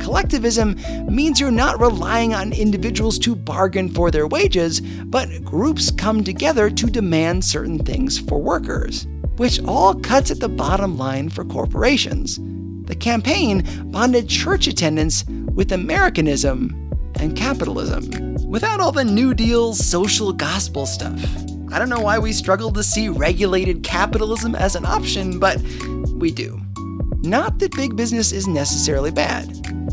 Collectivism 0.00 0.76
means 1.08 1.40
you're 1.40 1.50
not 1.50 1.80
relying 1.80 2.34
on 2.34 2.52
individuals 2.52 3.18
to 3.20 3.34
bargain 3.34 3.88
for 3.88 4.10
their 4.10 4.26
wages, 4.26 4.80
but 4.80 5.42
groups 5.44 5.90
come 5.90 6.22
together 6.22 6.68
to 6.68 6.86
demand 6.86 7.42
certain 7.42 7.78
things 7.78 8.18
for 8.18 8.38
workers, 8.38 9.06
which 9.36 9.62
all 9.64 9.94
cuts 9.94 10.30
at 10.30 10.40
the 10.40 10.48
bottom 10.48 10.96
line 10.98 11.28
for 11.28 11.44
corporations. 11.44 12.38
The 12.86 12.94
campaign 12.94 13.64
bonded 13.90 14.28
church 14.28 14.66
attendance 14.66 15.24
with 15.54 15.72
Americanism 15.72 16.90
and 17.18 17.36
capitalism. 17.36 18.34
Without 18.48 18.80
all 18.80 18.92
the 18.92 19.04
New 19.04 19.34
Deal 19.34 19.74
social 19.74 20.32
gospel 20.32 20.86
stuff, 20.86 21.24
I 21.72 21.78
don't 21.78 21.88
know 21.88 22.00
why 22.00 22.18
we 22.18 22.32
struggle 22.32 22.70
to 22.72 22.82
see 22.82 23.08
regulated 23.08 23.82
capitalism 23.82 24.54
as 24.54 24.76
an 24.76 24.84
option, 24.84 25.38
but 25.38 25.58
we 26.16 26.30
do. 26.30 26.60
Not 27.22 27.60
that 27.60 27.74
big 27.76 27.96
business 27.96 28.32
is 28.32 28.46
necessarily 28.46 29.10
bad, 29.10 29.48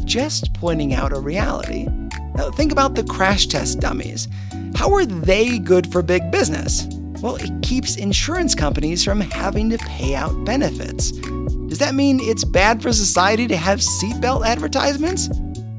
just 0.06 0.54
pointing 0.56 0.94
out 0.94 1.14
a 1.16 1.20
reality. 1.20 1.88
Now, 2.36 2.52
think 2.52 2.72
about 2.72 2.96
the 2.96 3.04
crash 3.04 3.48
test 3.48 3.80
dummies. 3.80 4.28
How 4.76 4.94
are 4.94 5.06
they 5.06 5.60
good 5.60 5.92
for 5.92 6.02
big 6.02 6.32
business? 6.32 6.88
Well, 7.22 7.36
it 7.36 7.52
keeps 7.62 7.98
insurance 7.98 8.56
companies 8.56 9.04
from 9.04 9.20
having 9.20 9.70
to 9.72 9.78
pay 9.80 10.16
out 10.16 10.46
benefits. 10.46 11.12
Does 11.12 11.80
that 11.80 11.94
mean 11.94 12.20
it's 12.22 12.46
bad 12.46 12.82
for 12.82 12.94
society 12.94 13.48
to 13.48 13.58
have 13.58 13.80
seatbelt 13.80 14.46
advertisements? 14.46 15.30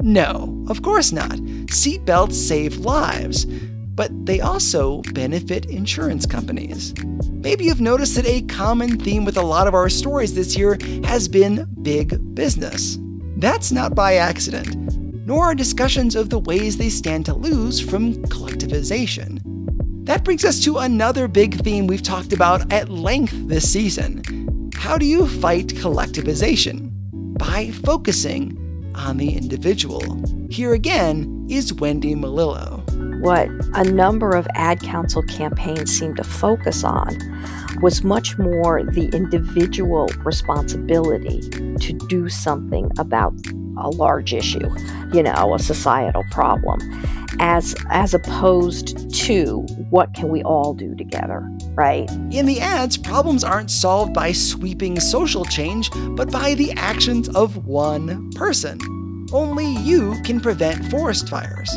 No, 0.03 0.65
of 0.69 0.83
course 0.83 1.13
not. 1.13 1.33
Seatbelts 1.67 2.35
save 2.35 2.77
lives, 2.79 3.47
but 3.47 4.11
they 4.27 4.41
also 4.41 5.03
benefit 5.15 5.67
insurance 5.67 6.27
companies. 6.27 6.95
Maybe 7.31 7.65
you've 7.65 7.81
noticed 7.81 8.17
that 8.17 8.27
a 8.27 8.43
common 8.43 8.99
theme 8.99 9.25
with 9.25 9.37
a 9.37 9.43
lot 9.43 9.67
of 9.67 9.75
our 9.75 9.89
stories 9.89 10.35
this 10.35 10.57
year 10.57 10.79
has 11.05 11.27
been 11.27 11.67
big 11.83 12.35
business. 12.35 12.99
That's 13.37 13.73
not 13.73 13.95
by 13.95 14.17
accident, 14.17 14.77
nor 15.27 15.45
are 15.45 15.55
discussions 15.55 16.15
of 16.15 16.29
the 16.29 16.39
ways 16.39 16.77
they 16.77 16.91
stand 16.91 17.25
to 17.27 17.35
lose 17.35 17.81
from 17.81 18.15
collectivization. 18.27 19.50
That 20.05 20.25
brings 20.25 20.45
us 20.45 20.63
to 20.65 20.79
another 20.79 21.29
big 21.29 21.63
theme 21.63 21.87
we've 21.87 22.03
talked 22.03 22.33
about 22.33 22.73
at 22.73 22.89
length 22.89 23.35
this 23.49 23.71
season. 23.71 24.71
How 24.75 24.99
do 24.99 25.07
you 25.07 25.27
fight 25.27 25.69
collectivization? 25.69 26.91
By 27.39 27.71
focusing 27.71 28.57
on 28.95 29.17
the 29.17 29.37
individual. 29.37 30.23
Here 30.51 30.73
again 30.75 31.47
is 31.49 31.73
Wendy 31.73 32.15
Melillo 32.15 32.81
what 33.21 33.51
a 33.75 33.85
number 33.85 34.31
of 34.31 34.49
ad 34.55 34.81
council 34.81 35.23
campaigns 35.23 35.91
seemed 35.91 36.17
to 36.17 36.25
focus 36.25 36.85
on 36.85 37.19
was 37.83 38.03
much 38.03 38.39
more 38.39 38.83
the 38.83 39.11
individual 39.13 40.09
responsibility 40.25 41.41
to 41.81 41.93
do 42.09 42.31
something 42.31 42.91
about 42.99 43.35
a 43.81 43.89
large 43.89 44.33
issue, 44.33 44.69
you 45.13 45.23
know, 45.23 45.55
a 45.55 45.59
societal 45.59 46.25
problem, 46.31 46.81
as 47.41 47.75
as 47.89 48.15
opposed 48.15 49.13
to 49.15 49.61
what 49.91 50.15
can 50.15 50.29
we 50.29 50.43
all 50.43 50.75
do 50.75 50.95
together, 50.95 51.41
right? 51.75 52.11
In 52.31 52.47
the 52.47 52.61
ads, 52.61 52.97
problems 52.97 53.45
aren't 53.45 53.71
solved 53.71 54.15
by 54.15 54.33
sweeping 54.33 55.01
social 55.01 55.45
change, 55.45 55.91
but 56.11 56.31
by 56.31 56.55
the 56.55 56.73
actions 56.73 57.29
of 57.31 57.67
one 57.67 58.31
person. 58.33 58.79
Only 59.33 59.67
you 59.67 60.21
can 60.23 60.41
prevent 60.41 60.91
forest 60.91 61.29
fires 61.29 61.71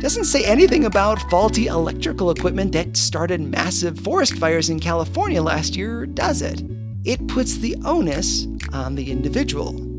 doesn't 0.00 0.24
say 0.24 0.42
anything 0.44 0.86
about 0.86 1.20
faulty 1.30 1.66
electrical 1.66 2.30
equipment 2.30 2.72
that 2.72 2.96
started 2.96 3.38
massive 3.38 3.98
forest 4.00 4.34
fires 4.38 4.70
in 4.70 4.80
California 4.80 5.42
last 5.42 5.76
year, 5.76 6.06
does 6.06 6.40
it? 6.40 6.62
It 7.04 7.28
puts 7.28 7.58
the 7.58 7.76
onus 7.84 8.46
on 8.72 8.94
the 8.94 9.10
individual. 9.10 9.89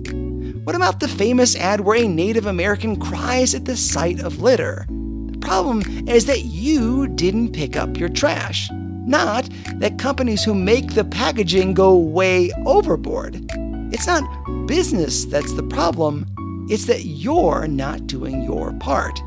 What 0.63 0.75
about 0.75 0.99
the 0.99 1.07
famous 1.07 1.55
ad 1.55 1.79
where 1.81 1.97
a 1.97 2.07
Native 2.07 2.45
American 2.45 2.95
cries 2.95 3.55
at 3.55 3.65
the 3.65 3.75
sight 3.75 4.19
of 4.19 4.43
litter? 4.43 4.85
The 4.87 5.39
problem 5.39 5.81
is 6.07 6.27
that 6.27 6.41
you 6.41 7.07
didn't 7.07 7.53
pick 7.53 7.75
up 7.75 7.97
your 7.97 8.09
trash, 8.09 8.69
not 8.71 9.49
that 9.77 9.97
companies 9.97 10.43
who 10.43 10.53
make 10.53 10.93
the 10.93 11.03
packaging 11.03 11.73
go 11.73 11.97
way 11.97 12.51
overboard. 12.67 13.43
It's 13.91 14.05
not 14.05 14.23
business 14.67 15.25
that's 15.25 15.51
the 15.53 15.63
problem, 15.63 16.27
it's 16.69 16.85
that 16.85 17.05
you're 17.05 17.65
not 17.67 18.05
doing 18.05 18.43
your 18.43 18.71
part. 18.73 19.19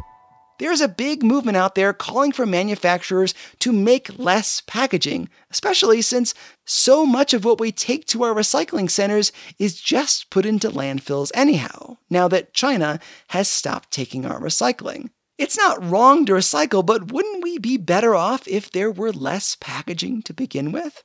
There's 0.59 0.81
a 0.81 0.89
big 0.89 1.23
movement 1.23 1.57
out 1.57 1.75
there 1.75 1.93
calling 1.93 2.31
for 2.31 2.47
manufacturers 2.47 3.35
to 3.59 3.73
make 3.73 4.19
less 4.19 4.61
packaging, 4.61 5.29
especially 5.51 6.01
since 6.01 6.33
so 6.65 7.05
much 7.05 7.35
of 7.35 7.45
what 7.45 7.59
we 7.59 7.73
take 7.73 8.07
to 8.07 8.23
our 8.23 8.33
recycling 8.33 8.89
centers 8.89 9.33
is 9.59 9.81
just 9.81 10.31
put 10.31 10.47
into 10.47 10.71
landfills 10.71 11.33
anyhow, 11.35 11.97
now 12.09 12.29
that 12.29 12.55
China 12.55 13.01
has 13.29 13.49
stopped 13.49 13.91
taking 13.91 14.25
our 14.25 14.41
recycling. 14.41 15.11
It's 15.37 15.57
not 15.57 15.85
wrong 15.85 16.25
to 16.27 16.33
recycle, 16.33 16.87
but 16.87 17.11
wouldn't 17.11 17.43
we 17.43 17.59
be 17.59 17.77
better 17.77 18.15
off 18.15 18.47
if 18.47 18.71
there 18.71 18.93
were 18.93 19.13
less 19.13 19.57
packaging 19.59 20.23
to 20.23 20.33
begin 20.33 20.71
with? 20.71 21.03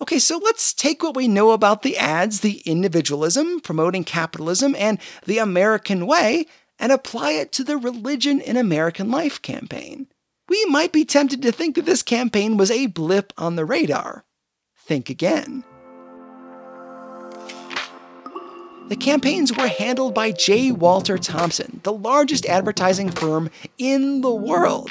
Okay, 0.00 0.18
so 0.18 0.38
let's 0.38 0.72
take 0.72 1.02
what 1.02 1.16
we 1.16 1.28
know 1.28 1.50
about 1.50 1.82
the 1.82 1.96
ads, 1.96 2.40
the 2.40 2.60
individualism, 2.66 3.60
promoting 3.60 4.04
capitalism, 4.04 4.74
and 4.78 4.98
the 5.26 5.38
American 5.38 6.06
way, 6.06 6.46
and 6.78 6.92
apply 6.92 7.32
it 7.32 7.52
to 7.52 7.64
the 7.64 7.76
Religion 7.76 8.40
in 8.40 8.56
American 8.56 9.10
Life 9.10 9.40
campaign. 9.42 10.08
We 10.48 10.64
might 10.66 10.92
be 10.92 11.04
tempted 11.04 11.42
to 11.42 11.52
think 11.52 11.74
that 11.74 11.86
this 11.86 12.02
campaign 12.02 12.56
was 12.56 12.70
a 12.70 12.86
blip 12.86 13.32
on 13.36 13.56
the 13.56 13.64
radar. 13.64 14.24
Think 14.76 15.10
again. 15.10 15.64
The 18.88 18.96
campaigns 18.96 19.56
were 19.56 19.66
handled 19.66 20.14
by 20.14 20.30
J. 20.30 20.70
Walter 20.70 21.18
Thompson, 21.18 21.80
the 21.82 21.92
largest 21.92 22.46
advertising 22.46 23.10
firm 23.10 23.50
in 23.78 24.20
the 24.20 24.32
world. 24.34 24.90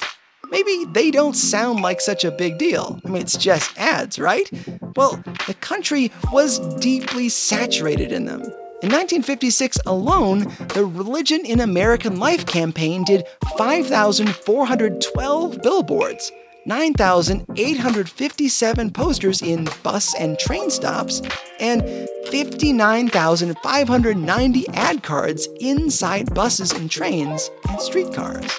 Maybe 0.49 0.85
they 0.91 1.11
don't 1.11 1.35
sound 1.35 1.79
like 1.79 2.01
such 2.01 2.25
a 2.25 2.31
big 2.31 2.57
deal. 2.57 2.99
I 3.05 3.09
mean, 3.09 3.21
it's 3.21 3.37
just 3.37 3.77
ads, 3.79 4.19
right? 4.19 4.49
Well, 4.97 5.23
the 5.47 5.53
country 5.53 6.11
was 6.31 6.59
deeply 6.79 7.29
saturated 7.29 8.11
in 8.11 8.25
them. 8.25 8.43
In 8.83 8.91
1956 8.91 9.77
alone, 9.85 10.53
the 10.73 10.85
Religion 10.85 11.45
in 11.45 11.61
American 11.61 12.19
Life 12.19 12.45
campaign 12.45 13.05
did 13.05 13.25
5,412 13.57 15.61
billboards, 15.61 16.29
9,857 16.65 18.91
posters 18.91 19.41
in 19.41 19.69
bus 19.81 20.13
and 20.19 20.37
train 20.37 20.69
stops, 20.69 21.21
and 21.61 21.83
59,590 22.29 24.67
ad 24.69 25.03
cards 25.03 25.47
inside 25.61 26.33
buses 26.33 26.73
and 26.73 26.91
trains 26.91 27.49
and 27.69 27.79
streetcars. 27.79 28.51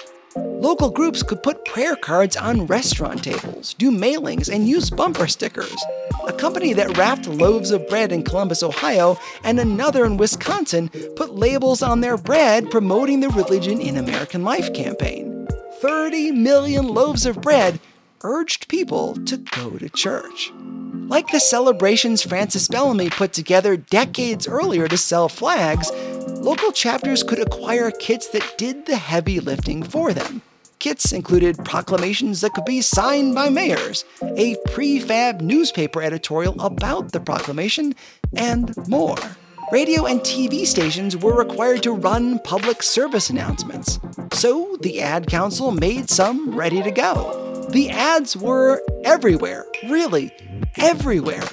Local 0.59 0.89
groups 0.89 1.21
could 1.21 1.43
put 1.43 1.65
prayer 1.65 1.95
cards 1.95 2.35
on 2.35 2.65
restaurant 2.65 3.23
tables, 3.23 3.75
do 3.75 3.91
mailings, 3.91 4.51
and 4.51 4.67
use 4.67 4.89
bumper 4.89 5.27
stickers. 5.27 5.75
A 6.27 6.33
company 6.33 6.73
that 6.73 6.97
wrapped 6.97 7.27
loaves 7.27 7.69
of 7.69 7.87
bread 7.87 8.11
in 8.11 8.23
Columbus, 8.23 8.63
Ohio, 8.63 9.19
and 9.43 9.59
another 9.59 10.03
in 10.03 10.17
Wisconsin 10.17 10.89
put 11.15 11.35
labels 11.35 11.83
on 11.83 12.01
their 12.01 12.17
bread 12.17 12.71
promoting 12.71 13.19
the 13.19 13.29
Religion 13.29 13.79
in 13.79 13.97
American 13.97 14.43
Life 14.43 14.73
campaign. 14.73 15.47
30 15.79 16.31
million 16.31 16.87
loaves 16.87 17.27
of 17.27 17.39
bread 17.39 17.79
urged 18.23 18.67
people 18.67 19.13
to 19.25 19.37
go 19.37 19.77
to 19.77 19.89
church. 19.89 20.51
Like 21.07 21.27
the 21.27 21.39
celebrations 21.39 22.23
Francis 22.23 22.67
Bellamy 22.67 23.11
put 23.11 23.31
together 23.31 23.77
decades 23.77 24.47
earlier 24.47 24.87
to 24.87 24.97
sell 24.97 25.29
flags, 25.29 25.91
local 26.39 26.71
chapters 26.71 27.23
could 27.23 27.39
acquire 27.39 27.91
kits 27.91 28.27
that 28.29 28.57
did 28.57 28.85
the 28.85 28.95
heavy 28.95 29.39
lifting 29.39 29.83
for 29.83 30.13
them. 30.13 30.41
Kits 30.79 31.11
included 31.11 31.57
proclamations 31.65 32.41
that 32.41 32.53
could 32.53 32.65
be 32.65 32.81
signed 32.81 33.33
by 33.33 33.49
mayors, 33.49 34.05
a 34.21 34.55
prefab 34.67 35.41
newspaper 35.41 36.01
editorial 36.01 36.59
about 36.61 37.11
the 37.11 37.19
proclamation, 37.19 37.95
and 38.35 38.75
more. 38.87 39.17
radio 39.71 40.05
and 40.05 40.21
TV 40.21 40.65
stations 40.65 41.17
were 41.17 41.35
required 41.35 41.83
to 41.83 41.91
run 41.91 42.39
public 42.39 42.81
service 42.81 43.29
announcements. 43.29 43.99
So 44.31 44.77
the 44.81 45.01
Ad 45.01 45.27
Council 45.27 45.71
made 45.71 46.09
some 46.09 46.55
ready 46.55 46.81
to 46.83 46.91
go. 46.91 47.67
The 47.71 47.89
ads 47.89 48.37
were 48.37 48.81
everywhere, 49.03 49.65
really, 49.83 50.31
everywhere 50.77 51.43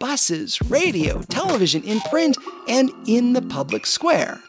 buses, 0.00 0.60
radio, 0.62 1.22
television, 1.22 1.84
in 1.84 2.00
print, 2.00 2.36
and 2.66 2.90
in 3.06 3.34
the 3.34 3.42
public 3.42 3.86
square. 3.86 4.40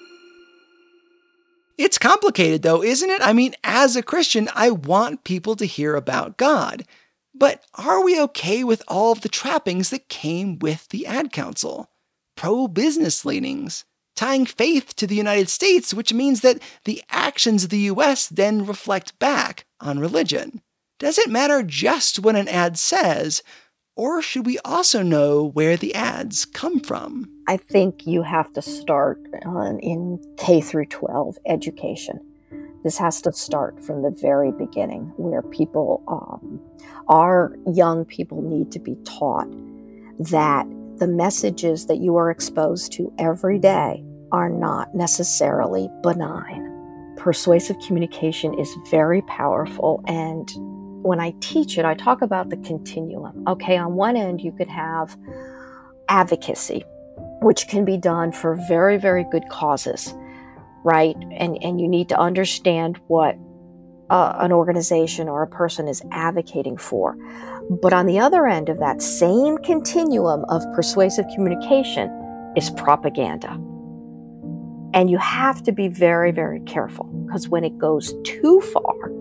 It's 1.77 1.97
complicated, 1.97 2.63
though, 2.63 2.81
isn't 2.81 3.09
it? 3.09 3.21
I 3.21 3.33
mean, 3.33 3.53
as 3.63 3.95
a 3.95 4.03
Christian, 4.03 4.49
I 4.55 4.71
want 4.71 5.23
people 5.23 5.55
to 5.57 5.65
hear 5.65 5.95
about 5.95 6.37
God. 6.37 6.85
But 7.33 7.63
are 7.75 8.03
we 8.03 8.19
okay 8.21 8.63
with 8.63 8.83
all 8.87 9.11
of 9.11 9.21
the 9.21 9.29
trappings 9.29 9.89
that 9.89 10.09
came 10.09 10.59
with 10.59 10.89
the 10.89 11.05
Ad 11.05 11.31
Council? 11.31 11.89
Pro 12.35 12.67
business 12.67 13.25
leanings, 13.25 13.85
tying 14.15 14.45
faith 14.45 14.95
to 14.97 15.07
the 15.07 15.15
United 15.15 15.49
States, 15.49 15.93
which 15.93 16.13
means 16.13 16.41
that 16.41 16.61
the 16.85 17.03
actions 17.09 17.63
of 17.63 17.69
the 17.69 17.89
US 17.91 18.27
then 18.27 18.65
reflect 18.65 19.17
back 19.19 19.65
on 19.79 19.99
religion. 19.99 20.61
Does 20.99 21.17
it 21.17 21.29
matter 21.29 21.63
just 21.63 22.19
what 22.19 22.35
an 22.35 22.47
ad 22.47 22.77
says, 22.77 23.41
or 24.01 24.19
should 24.19 24.47
we 24.47 24.57
also 24.65 25.03
know 25.03 25.49
where 25.49 25.77
the 25.77 25.93
ads 25.93 26.43
come 26.43 26.79
from? 26.79 27.29
I 27.47 27.57
think 27.57 28.07
you 28.07 28.23
have 28.23 28.51
to 28.53 28.61
start 28.63 29.21
uh, 29.45 29.75
in 29.77 30.19
K 30.37 30.59
through 30.59 30.87
12 30.87 31.37
education. 31.45 32.19
This 32.83 32.97
has 32.97 33.21
to 33.21 33.31
start 33.31 33.85
from 33.85 34.01
the 34.01 34.09
very 34.09 34.51
beginning, 34.53 35.13
where 35.17 35.43
people, 35.43 36.03
um, 36.07 36.59
our 37.09 37.55
young 37.71 38.03
people, 38.03 38.41
need 38.41 38.71
to 38.71 38.79
be 38.79 38.95
taught 39.05 39.51
that 40.17 40.65
the 40.97 41.07
messages 41.07 41.85
that 41.85 41.99
you 41.99 42.15
are 42.15 42.31
exposed 42.31 42.93
to 42.93 43.13
every 43.19 43.59
day 43.59 44.03
are 44.31 44.49
not 44.49 44.95
necessarily 44.95 45.89
benign. 46.01 46.67
Persuasive 47.17 47.77
communication 47.85 48.57
is 48.57 48.75
very 48.89 49.21
powerful, 49.21 50.03
and 50.07 50.49
when 51.01 51.19
I 51.19 51.33
teach 51.39 51.77
it, 51.77 51.85
I 51.85 51.93
talk 51.93 52.21
about 52.21 52.49
the 52.49 52.57
continuum. 52.57 53.43
Okay, 53.47 53.77
on 53.77 53.95
one 53.95 54.15
end, 54.15 54.41
you 54.41 54.51
could 54.51 54.67
have 54.67 55.17
advocacy, 56.09 56.83
which 57.41 57.67
can 57.67 57.85
be 57.85 57.97
done 57.97 58.31
for 58.31 58.55
very, 58.67 58.97
very 58.97 59.25
good 59.31 59.47
causes, 59.49 60.13
right? 60.83 61.15
And, 61.31 61.57
and 61.63 61.79
you 61.79 61.87
need 61.87 62.09
to 62.09 62.19
understand 62.19 62.99
what 63.07 63.35
uh, 64.09 64.35
an 64.39 64.51
organization 64.51 65.29
or 65.29 65.41
a 65.41 65.47
person 65.47 65.87
is 65.87 66.01
advocating 66.11 66.77
for. 66.77 67.15
But 67.81 67.93
on 67.93 68.05
the 68.05 68.19
other 68.19 68.45
end 68.45 68.69
of 68.69 68.77
that 68.79 69.01
same 69.01 69.57
continuum 69.59 70.43
of 70.49 70.61
persuasive 70.75 71.25
communication 71.33 72.09
is 72.57 72.69
propaganda. 72.71 73.51
And 74.93 75.09
you 75.09 75.17
have 75.17 75.63
to 75.63 75.71
be 75.71 75.87
very, 75.87 76.31
very 76.31 76.59
careful 76.61 77.05
because 77.25 77.47
when 77.47 77.63
it 77.63 77.77
goes 77.77 78.13
too 78.23 78.59
far, 78.73 79.20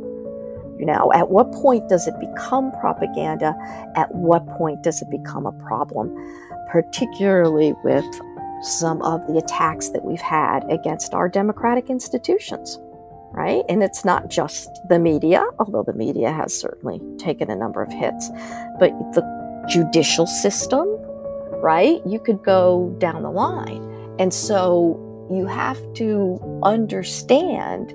know, 0.86 1.12
at 1.12 1.30
what 1.30 1.52
point 1.52 1.88
does 1.88 2.06
it 2.06 2.14
become 2.20 2.72
propaganda? 2.72 3.54
At 3.96 4.14
what 4.14 4.46
point 4.48 4.82
does 4.82 5.02
it 5.02 5.10
become 5.10 5.46
a 5.46 5.52
problem? 5.52 6.14
Particularly 6.70 7.74
with 7.84 8.04
some 8.62 9.00
of 9.02 9.26
the 9.26 9.38
attacks 9.38 9.88
that 9.90 10.04
we've 10.04 10.20
had 10.20 10.70
against 10.70 11.14
our 11.14 11.28
democratic 11.28 11.88
institutions, 11.88 12.78
right? 13.32 13.64
And 13.68 13.82
it's 13.82 14.04
not 14.04 14.28
just 14.28 14.68
the 14.88 14.98
media, 14.98 15.46
although 15.58 15.82
the 15.82 15.94
media 15.94 16.30
has 16.32 16.54
certainly 16.54 17.00
taken 17.18 17.50
a 17.50 17.56
number 17.56 17.82
of 17.82 17.90
hits, 17.92 18.28
but 18.78 18.90
the 19.14 19.64
judicial 19.68 20.26
system, 20.26 20.86
right? 21.62 22.00
You 22.06 22.20
could 22.20 22.42
go 22.42 22.94
down 22.98 23.22
the 23.22 23.30
line. 23.30 23.82
And 24.18 24.34
so 24.34 24.98
you 25.30 25.46
have 25.46 25.78
to 25.94 26.60
understand 26.62 27.90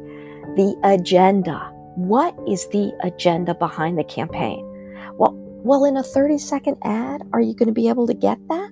the 0.55 0.75
agenda 0.83 1.71
what 1.95 2.37
is 2.47 2.67
the 2.69 2.93
agenda 3.03 3.55
behind 3.55 3.97
the 3.97 4.03
campaign? 4.03 4.63
Well, 5.17 5.33
well, 5.63 5.85
in 5.85 5.97
a 5.97 6.03
30 6.03 6.37
second 6.37 6.77
ad, 6.83 7.23
are 7.33 7.41
you 7.41 7.55
going 7.55 7.67
to 7.67 7.73
be 7.73 7.89
able 7.89 8.05
to 8.07 8.13
get 8.13 8.37
that? 8.49 8.71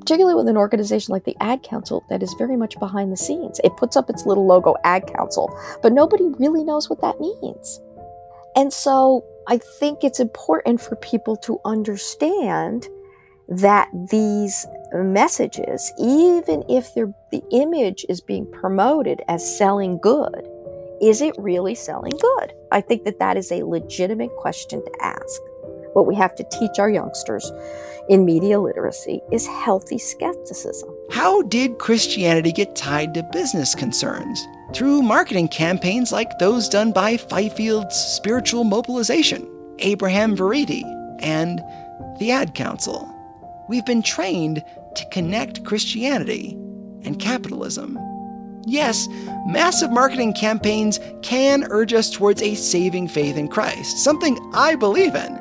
Particularly 0.00 0.36
with 0.36 0.48
an 0.48 0.56
organization 0.56 1.12
like 1.12 1.24
the 1.24 1.36
Ad 1.40 1.62
Council 1.62 2.04
that 2.08 2.22
is 2.22 2.34
very 2.38 2.56
much 2.56 2.78
behind 2.78 3.12
the 3.12 3.16
scenes. 3.16 3.60
It 3.64 3.76
puts 3.76 3.96
up 3.96 4.08
its 4.08 4.24
little 4.24 4.46
logo, 4.46 4.74
Ad 4.84 5.06
Council, 5.12 5.54
but 5.82 5.92
nobody 5.92 6.24
really 6.38 6.64
knows 6.64 6.88
what 6.88 7.00
that 7.00 7.20
means. 7.20 7.80
And 8.56 8.72
so 8.72 9.24
I 9.48 9.58
think 9.78 10.04
it's 10.04 10.20
important 10.20 10.80
for 10.80 10.96
people 10.96 11.36
to 11.38 11.60
understand 11.64 12.86
that 13.48 13.88
these 14.10 14.66
messages, 14.94 15.92
even 15.98 16.62
if 16.68 16.94
the 16.94 17.42
image 17.50 18.04
is 18.08 18.20
being 18.20 18.50
promoted 18.50 19.22
as 19.28 19.58
selling 19.58 19.98
good, 19.98 20.48
is 21.00 21.20
it 21.20 21.34
really 21.38 21.74
selling 21.74 22.16
good? 22.16 22.52
I 22.72 22.80
think 22.80 23.04
that 23.04 23.18
that 23.18 23.36
is 23.36 23.52
a 23.52 23.64
legitimate 23.64 24.34
question 24.36 24.84
to 24.84 24.92
ask. 25.00 25.40
What 25.92 26.06
we 26.06 26.14
have 26.16 26.34
to 26.36 26.46
teach 26.52 26.78
our 26.78 26.90
youngsters 26.90 27.50
in 28.08 28.24
media 28.24 28.60
literacy 28.60 29.20
is 29.32 29.46
healthy 29.46 29.98
skepticism. 29.98 30.94
How 31.10 31.42
did 31.42 31.78
Christianity 31.78 32.52
get 32.52 32.76
tied 32.76 33.14
to 33.14 33.22
business 33.32 33.74
concerns? 33.74 34.46
Through 34.74 35.02
marketing 35.02 35.48
campaigns 35.48 36.12
like 36.12 36.38
those 36.38 36.68
done 36.68 36.92
by 36.92 37.16
Fifield's 37.16 37.96
Spiritual 37.96 38.64
Mobilization, 38.64 39.48
Abraham 39.78 40.36
Vereide, 40.36 40.84
and 41.20 41.60
the 42.18 42.30
Ad 42.30 42.54
Council. 42.54 43.12
We've 43.68 43.86
been 43.86 44.02
trained 44.02 44.64
to 44.94 45.08
connect 45.10 45.64
Christianity 45.64 46.52
and 47.04 47.18
capitalism. 47.18 47.98
Yes, 48.68 49.08
massive 49.46 49.90
marketing 49.90 50.34
campaigns 50.34 51.00
can 51.22 51.64
urge 51.70 51.94
us 51.94 52.10
towards 52.10 52.42
a 52.42 52.54
saving 52.54 53.08
faith 53.08 53.38
in 53.38 53.48
Christ, 53.48 54.04
something 54.04 54.38
I 54.52 54.74
believe 54.74 55.14
in, 55.14 55.38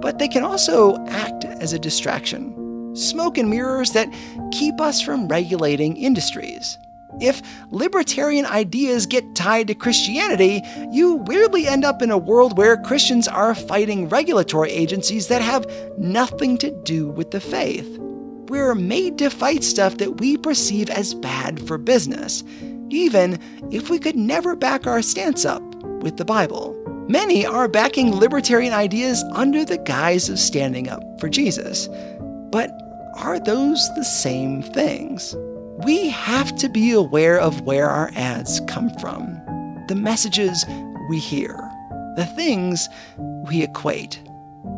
but 0.00 0.20
they 0.20 0.28
can 0.28 0.44
also 0.44 0.96
act 1.08 1.44
as 1.44 1.72
a 1.72 1.80
distraction. 1.80 2.94
Smoke 2.94 3.38
and 3.38 3.50
mirrors 3.50 3.90
that 3.92 4.08
keep 4.52 4.80
us 4.80 5.00
from 5.00 5.26
regulating 5.26 5.96
industries. 5.96 6.78
If 7.20 7.42
libertarian 7.72 8.46
ideas 8.46 9.04
get 9.06 9.34
tied 9.34 9.66
to 9.66 9.74
Christianity, 9.74 10.62
you 10.92 11.14
weirdly 11.14 11.66
end 11.66 11.84
up 11.84 12.02
in 12.02 12.12
a 12.12 12.18
world 12.18 12.56
where 12.56 12.76
Christians 12.76 13.26
are 13.26 13.52
fighting 13.52 14.08
regulatory 14.08 14.70
agencies 14.70 15.26
that 15.26 15.42
have 15.42 15.66
nothing 15.98 16.56
to 16.58 16.70
do 16.84 17.08
with 17.08 17.32
the 17.32 17.40
faith 17.40 17.98
we're 18.50 18.74
made 18.74 19.16
to 19.16 19.30
fight 19.30 19.62
stuff 19.62 19.98
that 19.98 20.18
we 20.18 20.36
perceive 20.36 20.90
as 20.90 21.14
bad 21.14 21.64
for 21.68 21.78
business, 21.78 22.42
even 22.90 23.38
if 23.70 23.88
we 23.88 23.96
could 23.96 24.16
never 24.16 24.56
back 24.56 24.88
our 24.88 25.02
stance 25.02 25.44
up 25.44 25.62
with 26.02 26.16
the 26.16 26.24
Bible. 26.24 26.76
Many 27.08 27.46
are 27.46 27.68
backing 27.68 28.12
libertarian 28.12 28.72
ideas 28.72 29.22
under 29.32 29.64
the 29.64 29.78
guise 29.78 30.28
of 30.28 30.40
standing 30.40 30.88
up 30.88 31.00
for 31.20 31.28
Jesus. 31.28 31.88
But 32.50 32.72
are 33.16 33.38
those 33.38 33.88
the 33.94 34.04
same 34.04 34.62
things? 34.62 35.36
We 35.84 36.08
have 36.08 36.56
to 36.56 36.68
be 36.68 36.90
aware 36.90 37.38
of 37.38 37.60
where 37.60 37.88
our 37.88 38.10
ads 38.16 38.60
come 38.66 38.90
from, 38.98 39.32
the 39.86 39.94
messages 39.94 40.64
we 41.08 41.20
hear, 41.20 41.56
the 42.16 42.28
things 42.34 42.88
we 43.16 43.62
equate. 43.62 44.20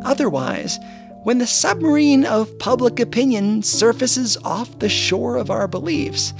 Otherwise, 0.05 0.79
when 1.23 1.39
the 1.39 1.47
submarine 1.47 2.25
of 2.25 2.59
public 2.59 2.99
opinion 2.99 3.63
surfaces 3.63 4.37
off 4.39 4.79
the 4.81 4.89
shore 4.89 5.37
of 5.37 5.51
our 5.51 5.69
beliefs, 5.69 6.35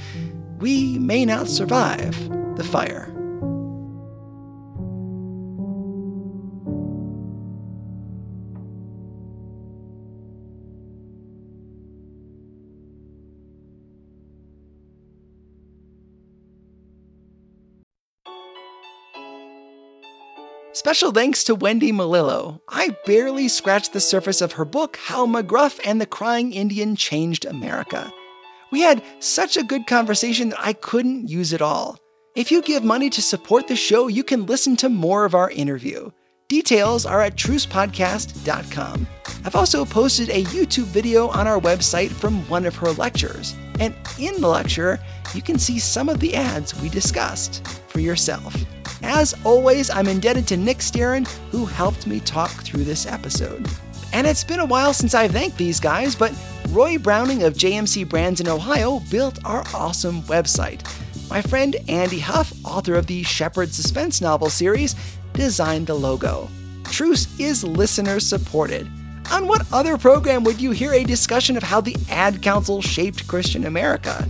we 0.59 0.97
may 0.99 1.25
not 1.25 1.47
survive 1.47 2.17
the 2.57 2.63
fire. 2.63 3.12
Special 20.85 21.13
thanks 21.13 21.45
to 21.45 21.55
Wendy 21.55 21.93
Melillo. 21.93 22.59
I 22.67 22.97
barely 23.05 23.47
scratched 23.47 23.93
the 23.93 24.01
surface 24.01 24.41
of 24.41 24.51
her 24.51 24.65
book, 24.65 24.97
How 24.97 25.25
McGruff 25.25 25.79
and 25.85 26.01
the 26.01 26.05
Crying 26.05 26.51
Indian 26.51 26.97
Changed 26.97 27.45
America. 27.45 28.11
We 28.69 28.81
had 28.81 29.01
such 29.19 29.55
a 29.55 29.63
good 29.63 29.87
conversation 29.87 30.49
that 30.49 30.59
I 30.59 30.73
couldn't 30.73 31.29
use 31.29 31.53
it 31.53 31.61
all. 31.61 31.97
If 32.35 32.51
you 32.51 32.61
give 32.61 32.83
money 32.83 33.09
to 33.11 33.21
support 33.21 33.69
the 33.69 33.77
show, 33.77 34.09
you 34.09 34.25
can 34.25 34.45
listen 34.45 34.75
to 34.75 34.89
more 34.89 35.23
of 35.23 35.33
our 35.33 35.49
interview. 35.49 36.11
Details 36.53 37.07
are 37.07 37.23
at 37.23 37.35
trucepodcast.com. 37.35 39.07
I've 39.43 39.55
also 39.55 39.83
posted 39.83 40.29
a 40.29 40.43
YouTube 40.43 40.83
video 40.83 41.29
on 41.29 41.47
our 41.47 41.59
website 41.59 42.11
from 42.11 42.47
one 42.47 42.67
of 42.67 42.75
her 42.75 42.91
lectures. 42.91 43.55
And 43.79 43.95
in 44.19 44.39
the 44.39 44.47
lecture, 44.47 44.99
you 45.33 45.41
can 45.41 45.57
see 45.57 45.79
some 45.79 46.09
of 46.09 46.19
the 46.19 46.35
ads 46.35 46.79
we 46.79 46.89
discussed 46.89 47.67
for 47.87 48.01
yourself. 48.01 48.55
As 49.01 49.33
always, 49.43 49.89
I'm 49.89 50.07
indebted 50.07 50.47
to 50.49 50.57
Nick 50.57 50.77
Staron, 50.77 51.27
who 51.49 51.65
helped 51.65 52.05
me 52.05 52.19
talk 52.19 52.51
through 52.51 52.83
this 52.83 53.07
episode. 53.07 53.67
And 54.13 54.27
it's 54.27 54.43
been 54.43 54.59
a 54.59 54.65
while 54.65 54.93
since 54.93 55.15
I've 55.15 55.31
thanked 55.31 55.57
these 55.57 55.79
guys, 55.79 56.13
but 56.13 56.37
Roy 56.69 56.99
Browning 56.99 57.41
of 57.41 57.55
JMC 57.55 58.07
Brands 58.07 58.41
in 58.41 58.47
Ohio 58.47 58.99
built 59.09 59.43
our 59.43 59.63
awesome 59.73 60.21
website. 60.23 60.83
My 61.31 61.41
friend 61.41 61.75
Andy 61.87 62.19
Huff, 62.19 62.53
author 62.63 62.93
of 62.93 63.07
the 63.07 63.23
Shepherd 63.23 63.73
suspense 63.73 64.21
novel 64.21 64.51
series, 64.51 64.95
designed 65.33 65.87
the 65.87 65.93
logo. 65.93 66.49
Truce 66.85 67.27
is 67.39 67.63
listener 67.63 68.19
supported. 68.19 68.87
On 69.31 69.47
what 69.47 69.65
other 69.71 69.97
program 69.97 70.43
would 70.43 70.61
you 70.61 70.71
hear 70.71 70.93
a 70.93 71.03
discussion 71.03 71.57
of 71.57 71.63
how 71.63 71.81
the 71.81 71.95
Ad 72.09 72.41
Council 72.41 72.81
shaped 72.81 73.27
Christian 73.27 73.65
America? 73.65 74.29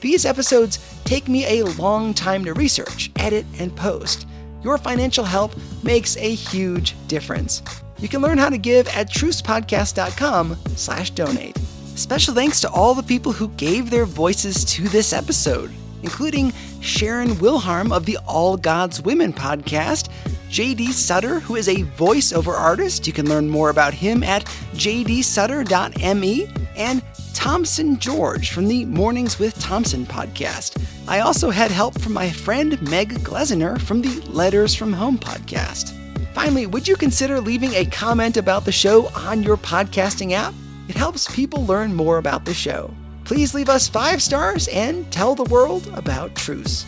These 0.00 0.24
episodes 0.26 0.78
take 1.04 1.28
me 1.28 1.60
a 1.60 1.64
long 1.64 2.14
time 2.14 2.44
to 2.44 2.54
research, 2.54 3.10
edit, 3.16 3.46
and 3.58 3.74
post. 3.74 4.26
Your 4.62 4.78
financial 4.78 5.24
help 5.24 5.54
makes 5.82 6.16
a 6.16 6.34
huge 6.34 6.94
difference. 7.08 7.62
You 7.98 8.08
can 8.08 8.20
learn 8.20 8.38
how 8.38 8.48
to 8.48 8.58
give 8.58 8.86
at 8.88 9.10
trucepodcast.com 9.10 10.56
slash 10.76 11.10
donate. 11.10 11.56
Special 11.94 12.34
thanks 12.34 12.60
to 12.60 12.70
all 12.70 12.94
the 12.94 13.02
people 13.02 13.32
who 13.32 13.48
gave 13.50 13.88
their 13.88 14.04
voices 14.04 14.64
to 14.66 14.88
this 14.88 15.12
episode, 15.12 15.70
including 16.02 16.52
Sharon 16.80 17.30
Wilharm 17.36 17.94
of 17.94 18.04
the 18.04 18.18
All 18.26 18.56
Gods 18.56 19.00
Women 19.00 19.32
podcast, 19.32 20.10
JD 20.54 20.92
Sutter, 20.92 21.40
who 21.40 21.56
is 21.56 21.66
a 21.66 21.82
voiceover 21.98 22.56
artist. 22.56 23.08
You 23.08 23.12
can 23.12 23.28
learn 23.28 23.50
more 23.50 23.70
about 23.70 23.92
him 23.92 24.22
at 24.22 24.44
jdsutter.me, 24.74 26.48
and 26.76 27.02
Thompson 27.34 27.98
George 27.98 28.52
from 28.52 28.68
the 28.68 28.84
Mornings 28.84 29.40
with 29.40 29.58
Thompson 29.58 30.06
podcast. 30.06 30.80
I 31.08 31.18
also 31.18 31.50
had 31.50 31.72
help 31.72 32.00
from 32.00 32.12
my 32.12 32.30
friend 32.30 32.80
Meg 32.88 33.14
Glesner 33.24 33.80
from 33.80 34.00
the 34.00 34.20
Letters 34.30 34.76
from 34.76 34.92
Home 34.92 35.18
podcast. 35.18 35.92
Finally, 36.34 36.66
would 36.66 36.86
you 36.86 36.94
consider 36.94 37.40
leaving 37.40 37.74
a 37.74 37.84
comment 37.86 38.36
about 38.36 38.64
the 38.64 38.70
show 38.70 39.08
on 39.08 39.42
your 39.42 39.56
podcasting 39.56 40.34
app? 40.34 40.54
It 40.86 40.94
helps 40.94 41.34
people 41.34 41.66
learn 41.66 41.92
more 41.92 42.18
about 42.18 42.44
the 42.44 42.54
show. 42.54 42.94
Please 43.24 43.54
leave 43.54 43.68
us 43.68 43.88
five 43.88 44.22
stars 44.22 44.68
and 44.68 45.10
tell 45.10 45.34
the 45.34 45.50
world 45.52 45.90
about 45.94 46.36
Truce. 46.36 46.86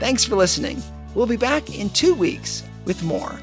Thanks 0.00 0.22
for 0.22 0.36
listening. 0.36 0.82
We'll 1.14 1.24
be 1.26 1.38
back 1.38 1.74
in 1.74 1.88
two 1.88 2.14
weeks 2.14 2.62
with 2.86 3.02
more. 3.02 3.38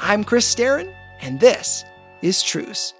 I'm 0.00 0.24
Chris 0.24 0.52
Staron, 0.52 0.94
and 1.20 1.38
this 1.38 1.84
is 2.22 2.42
Truce. 2.42 2.94